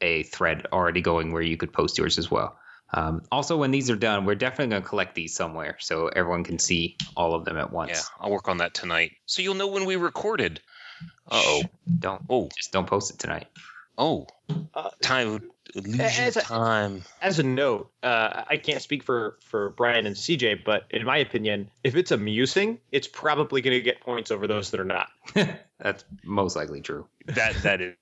[0.02, 2.58] a thread already going where you could post yours as well.
[2.92, 6.44] Um, also, when these are done, we're definitely going to collect these somewhere so everyone
[6.44, 7.92] can see all of them at once.
[7.92, 10.60] yeah, I'll work on that tonight, so you'll know when we recorded.
[11.30, 11.62] Uh oh.
[11.98, 12.48] Don't Oh.
[12.54, 13.46] just don't post it tonight.
[13.96, 14.26] Oh.
[14.74, 15.42] Uh, Time.
[15.98, 17.02] As a- time.
[17.22, 21.16] As a note, uh, I can't speak for, for Brian and CJ, but in my
[21.18, 25.08] opinion, if it's amusing, it's probably going to get points over those that are not.
[25.78, 27.06] That's most likely true.
[27.26, 27.94] That that is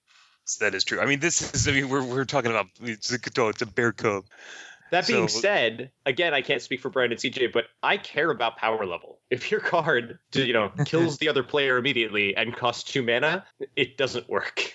[0.57, 1.01] that is true.
[1.01, 1.69] I mean, this is.
[1.69, 4.25] I mean, we're we're talking about it's a it's a bear cub.
[4.91, 8.29] That being So- said, again, I can't speak for Brian and CJ, but I care
[8.31, 9.19] about power level.
[9.31, 13.45] If your card, you know, kills the other player immediately and costs two mana,
[13.77, 14.75] it doesn't work.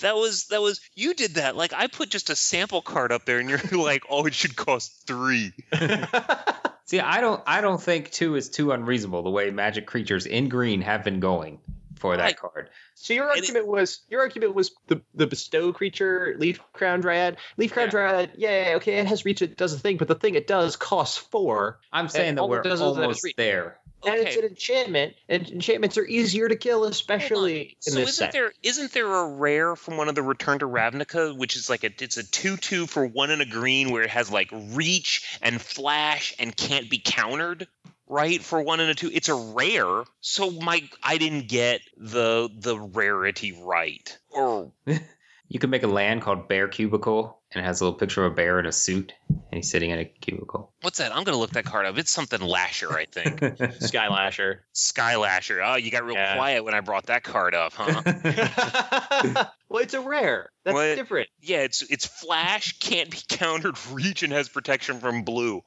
[0.00, 1.56] That was that was you did that.
[1.56, 4.54] Like I put just a sample card up there, and you're like, oh, it should
[4.56, 5.52] cost three.
[6.84, 10.48] See, I don't I don't think two is too unreasonable the way magic creatures in
[10.48, 11.58] green have been going
[11.96, 12.36] for that Right.
[12.36, 12.70] card.
[12.94, 17.00] so your And it- argument was your argument was the the bestow creature, leaf crown
[17.00, 17.90] dryad, leaf crown Yeah.
[17.90, 18.30] dryad.
[18.36, 21.16] Yeah, okay, it has reach, it does a thing, but the thing it does costs
[21.18, 23.78] four, I'm saying that we're does is let us almost there.
[24.04, 28.26] and it's an enchantment, and enchantments are easier to kill, especially in so this isn't
[28.26, 28.32] set.
[28.32, 31.82] there isn't there a rare from one of the Return to Ravnica, which is like
[31.84, 35.38] a it's a two two for one and a green where it has like reach
[35.42, 37.66] and flash and can't be countered,
[38.08, 38.40] right?
[38.42, 40.04] For one and a two, it's a rare.
[40.20, 44.16] So my I didn't get the the rarity right.
[44.30, 44.72] Or
[45.48, 48.32] You can make a land called Bear Cubicle, and it has a little picture of
[48.32, 50.72] a bear in a suit, and he's sitting in a cubicle.
[50.80, 51.14] What's that?
[51.14, 51.96] I'm gonna look that card up.
[51.98, 53.38] It's something Lasher, I think.
[53.80, 54.58] Skylasher.
[54.72, 55.62] Sky Lasher.
[55.62, 56.34] Oh, you got real Yeah.
[56.34, 58.02] quiet when I brought that card up, huh?
[59.68, 60.50] well, it's a rare.
[60.64, 60.96] That's What?
[60.96, 61.28] different.
[61.40, 65.62] yeah, it's it's flash, can't be countered, reach, and has protection from blue.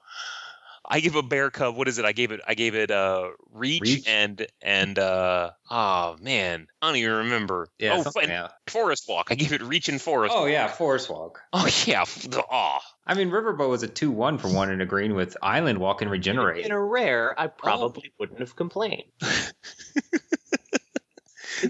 [0.92, 1.76] I give a bear cub.
[1.76, 2.06] What is it?
[2.06, 2.42] I gave it.
[2.48, 4.08] I gave it uh reach, Reach?
[4.08, 7.68] and and uh oh man, I don't even remember.
[7.78, 8.48] yeah, oh, and yeah.
[8.68, 9.28] forest walk.
[9.30, 10.34] I gave it reach and forest.
[10.36, 10.52] Oh walk.
[10.52, 11.42] yeah, Forest Walk.
[11.54, 12.02] Oh yeah.
[12.02, 12.80] f- The, oh.
[13.06, 16.02] I mean, River Boa was a two-one for one in a green with Island Walk
[16.02, 16.66] and Regenerate.
[16.66, 19.04] In a rare, I probably wouldn't have complained.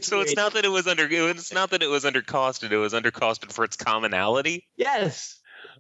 [0.02, 1.08] So it's not that it was under.
[1.10, 2.72] It's not that it was undercosted.
[2.72, 4.68] It was undercosted for its commonality.
[4.76, 5.39] Yes.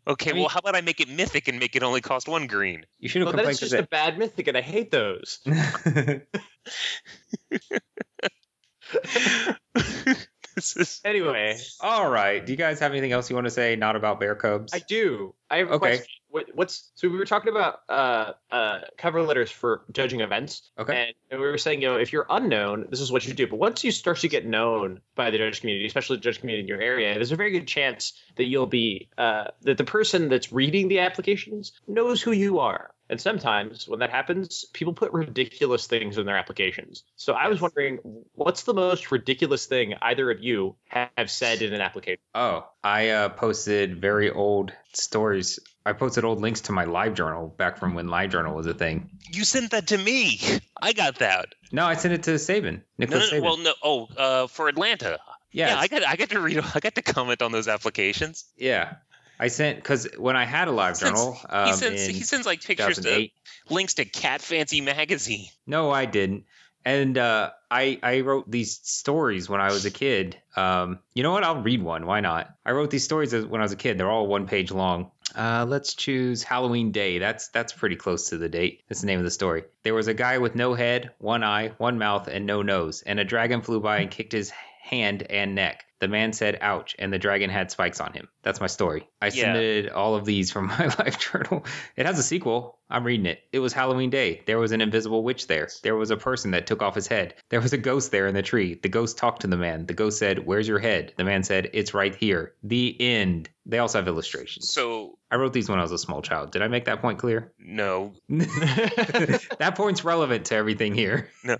[0.10, 2.28] Okay, I mean- well, how about I make it mythic and make it only cost
[2.28, 2.86] one green?
[2.99, 4.89] You should have Well, then complained it's just because a bad mythic, and I hate
[4.91, 5.39] those.
[10.60, 12.45] this is Anyway, All right.
[12.45, 13.76] Do you guys have anything else you want to say?
[13.76, 14.74] Not about bear cubs.
[14.74, 15.34] I do.
[15.49, 15.80] I have a Okay.
[15.97, 16.05] question.
[16.32, 20.95] What, what's so we were talking about uh, uh, cover letters for judging events, Okay.
[21.07, 23.47] and, and we were saying, you know, if you're unknown, this is what you do.
[23.47, 26.62] But once you start to get known by the judge community, especially the judge community
[26.62, 30.30] in your area, there's a very good chance that you'll be uh, that the person
[30.30, 32.91] that's reading the applications knows who you are.
[33.10, 37.03] And sometimes when that happens, people put ridiculous things in their applications.
[37.16, 37.99] So I was wondering,
[38.34, 42.22] what's the most ridiculous thing either of you have said in an application?
[42.36, 45.60] Oh, I uh, posted very old stories.
[45.86, 48.74] I posted old links to my live journal back from when live journal was a
[48.76, 49.10] thing.
[49.32, 50.39] you sent that to me.
[50.80, 51.55] I got that.
[51.72, 52.74] No, I sent it to Saban.
[52.74, 53.43] No, Nicholas no, Saban.
[53.43, 53.74] well, no.
[53.84, 55.20] Oh, uh, for Atlanta.
[55.51, 56.05] yeah, Yeah, I got.
[56.05, 56.60] I got to read.
[56.76, 58.45] I got to comment on those applications.
[58.55, 58.95] yeah.
[59.40, 62.06] I sent because when I had a live Sends- journal um, he sends.
[62.06, 63.30] He sends like pictures to
[63.70, 65.48] links to Cat Fancy magazine.
[65.66, 66.46] No, I didn't.
[66.86, 70.38] And uh, I I wrote these stories when I was a kid.
[70.56, 71.44] Um, you know what?
[71.44, 72.06] I'll read one.
[72.06, 72.50] Why not?
[72.66, 73.98] I wrote these stories when I was a kid.
[73.98, 75.12] They're all one page long.
[75.36, 77.20] Uh, let's choose Halloween Day.
[77.20, 78.84] That's that's pretty close to the date.
[78.90, 79.64] That's the name of the story.
[79.84, 83.20] There was a guy with no head, one eye, one mouth, and no nose, and
[83.20, 85.86] a dragon flew by and kicked his hand and neck.
[86.00, 88.28] The man said, "Ouch!" and the dragon had spikes on him.
[88.41, 89.08] That's my story.
[89.22, 89.32] I Yeah.
[89.54, 91.66] submitted all of these from my life journal.
[91.97, 92.78] It has a sequel.
[92.89, 93.41] I'm reading it.
[93.52, 94.41] It was Halloween Day.
[94.47, 95.68] There was an invisible witch there.
[95.84, 97.36] There was a person that took off his head.
[97.50, 98.80] There was a ghost there in the tree.
[98.82, 99.86] The ghost talked to the man.
[99.86, 103.50] The ghost said, "Where's your head?" The man said, "It's right here." The end.
[103.66, 104.72] They also have illustrations.
[104.72, 106.52] So I wrote these when I was a small child.
[106.52, 107.52] Did I make that point clear?
[107.60, 111.30] no, that point's relevant to everything here.
[111.43, 111.58] No.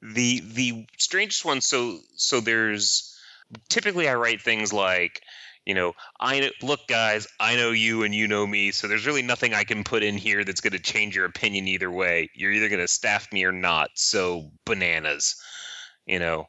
[0.00, 1.60] The the strangest one.
[1.60, 3.10] So so there's
[3.68, 5.22] typically I write things like.
[5.66, 7.26] You know, I look, guys.
[7.40, 8.70] I know you, and you know me.
[8.70, 11.68] So there's really nothing I can put in here that's going to change your opinion
[11.68, 12.28] either way.
[12.34, 13.88] You're either going to staff me or not.
[13.94, 15.36] So bananas.
[16.06, 16.48] You know,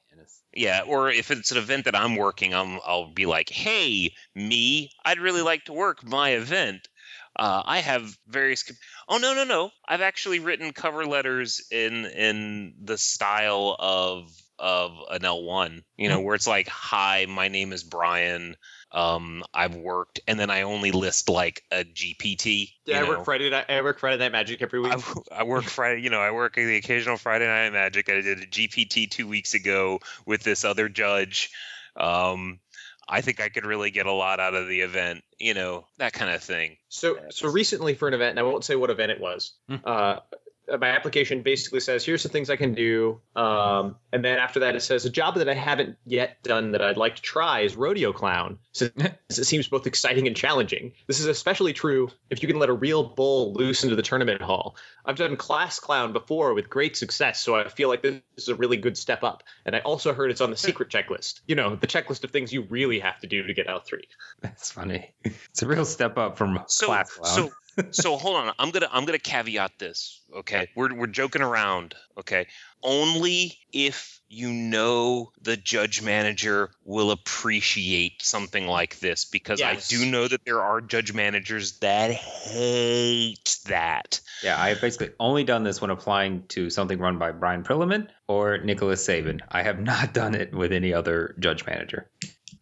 [0.53, 4.91] Yeah, or if it's an event that I'm working, I'm, I'll be like, "Hey, me,
[5.06, 6.88] I'd really like to work my event.
[7.36, 8.63] Uh, I have various.
[8.63, 8.77] com-
[9.09, 9.71] Oh no, no, no!
[9.88, 15.83] I've actually written cover letters in in the style of of an L1.
[15.97, 18.55] You know, where it's like, "Hi, my name is Brian.
[18.91, 22.69] Um, I've worked," and then I only list like a GPT.
[22.86, 23.09] Yeah, I know?
[23.09, 23.65] work Friday night.
[23.69, 24.93] I work Friday Night Magic every week.
[24.93, 28.09] I, I work Friday, you know, I work the occasional Friday Night Magic.
[28.09, 31.51] I did a GPT two weeks ago with this other judge.
[31.97, 32.59] Um,
[33.08, 36.14] I think I could really get a lot out of the event, you know, that
[36.14, 36.78] kind of thing.
[36.89, 39.53] So, so recently for an event, and I won't say what event it was.
[39.68, 39.76] Hmm.
[39.84, 40.20] Uh,
[40.68, 44.76] my application basically says, "Here's the things I can do," um, and then after that,
[44.76, 47.76] it says, "A job that I haven't yet done that I'd like to try is
[47.76, 48.91] rodeo clown, since
[49.30, 50.93] it seems both exciting and challenging.
[51.07, 54.41] This is especially true if you can let a real bull loose into the tournament
[54.41, 54.76] hall.
[55.05, 58.55] I've done class clown before with great success, so I feel like this is a
[58.55, 59.43] really good step up.
[59.66, 61.41] And I also heard it's on the secret checklist.
[61.47, 64.07] You know, the checklist of things you really have to do to get L three.
[64.41, 65.13] That's funny.
[65.51, 67.34] It's a real step up from So, class clown.
[67.34, 67.51] so,
[67.91, 68.53] so hold on.
[68.59, 70.21] I'm gonna, I'm gonna caveat this.
[70.34, 71.95] Okay, we're we're joking around.
[72.17, 72.47] Okay,
[72.84, 79.91] only if you know the judge manager will appreciate something like this, because Yes.
[79.91, 84.19] I do know that there are judge managers that hate that.
[84.43, 88.07] Yeah, I have basically only done this when applying to something run by Brian Prillaman
[88.28, 89.41] or Nicholas Saban.
[89.49, 92.09] I have not done it with any other judge manager.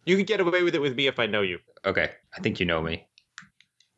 [0.04, 1.58] You could get away with it with me if I know you.
[1.84, 3.06] Okay, I think you know me.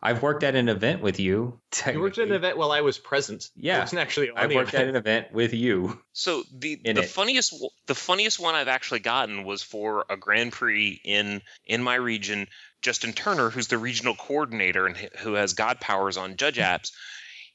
[0.07, 1.59] I've worked at an event with you.
[1.85, 3.51] You worked at an event while I was present.
[3.57, 3.79] Yeah.
[3.79, 6.01] I wasn't actually I've the worked at an event with you.
[6.13, 7.09] So the the it.
[7.09, 7.53] funniest
[7.87, 12.47] the funniest one I've actually gotten was for a Grand Prix in in my region.
[12.83, 16.63] Justin Turner, who's the regional coordinator and who has God powers on Judge hmm.
[16.63, 16.93] apps,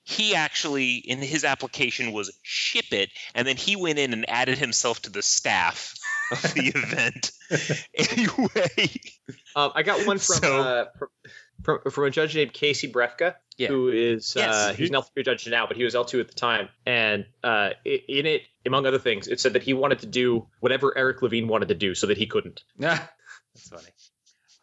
[0.03, 4.57] he actually in his application was ship it, and then he went in and added
[4.57, 5.95] himself to the staff
[6.31, 7.31] of the event.
[7.93, 8.89] anyway,
[9.55, 11.07] Um, I got one from, So- uh, from
[11.63, 13.67] from from a judge named Casey Brefka, Yeah.
[13.67, 14.53] who is Yes.
[14.53, 16.69] uh, he's an L3 judge now, but he was L2 at the time.
[16.87, 20.97] And uh, in it, among other things, it said that he wanted to do whatever
[20.97, 22.63] Eric Levine wanted to do, so that he couldn't.
[22.79, 22.95] Yeah,
[23.53, 23.89] That's funny.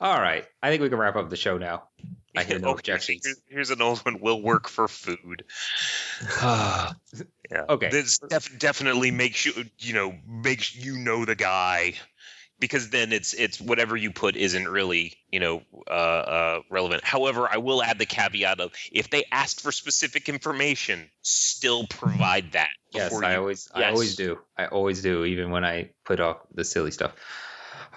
[0.00, 0.44] All right.
[0.62, 1.84] I think we can wrap up the show now.
[2.36, 3.22] I hear no Okay, objections.
[3.24, 4.20] Here's, here's an old one.
[4.20, 5.44] Will work for food.
[7.50, 7.64] Yeah.
[7.66, 7.88] Okay.
[7.88, 11.94] This def- definitely makes you, you know, makes you know the guy,
[12.58, 17.04] because then it's it's whatever you put isn't really, you know, uh, uh, relevant.
[17.04, 22.52] However, I will add the caveat of if they ask for specific information, still provide
[22.52, 22.70] that.
[22.92, 24.38] Yes, I you- always, I always do.
[24.56, 27.14] I always do, even when I put off the silly stuff.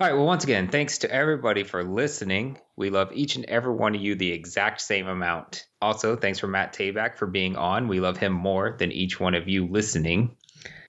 [0.02, 0.16] All right.
[0.16, 2.58] Well, once again, thanks to everybody for listening.
[2.76, 5.68] We love each and every one of you the exact same amount.
[5.80, 7.88] Also, thanks for Matt Tabak for being on.
[7.88, 10.38] We love him more than each one of you listening.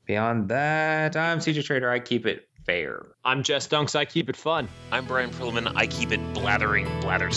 [0.06, 1.90] Beyond that, I'm CJ Trader.
[1.90, 3.04] I keep it fair.
[3.22, 3.94] I'm Jess Dunks.
[3.94, 4.66] I keep it fun.
[4.90, 5.70] I'm Brian Prillaman.
[5.76, 7.30] I keep it blathering blather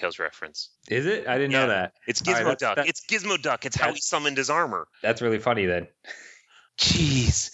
[0.00, 0.70] DuckTales reference.
[0.88, 1.26] Is it?
[1.26, 1.62] I didn't Yeah.
[1.62, 1.92] know that.
[2.06, 2.76] It's Gizmo that's- Duck.
[2.76, 3.64] that- it's Gizmo Duck.
[3.66, 4.88] It's how he summoned his armor.
[5.02, 5.88] That's really funny then.
[6.78, 7.50] Jeez.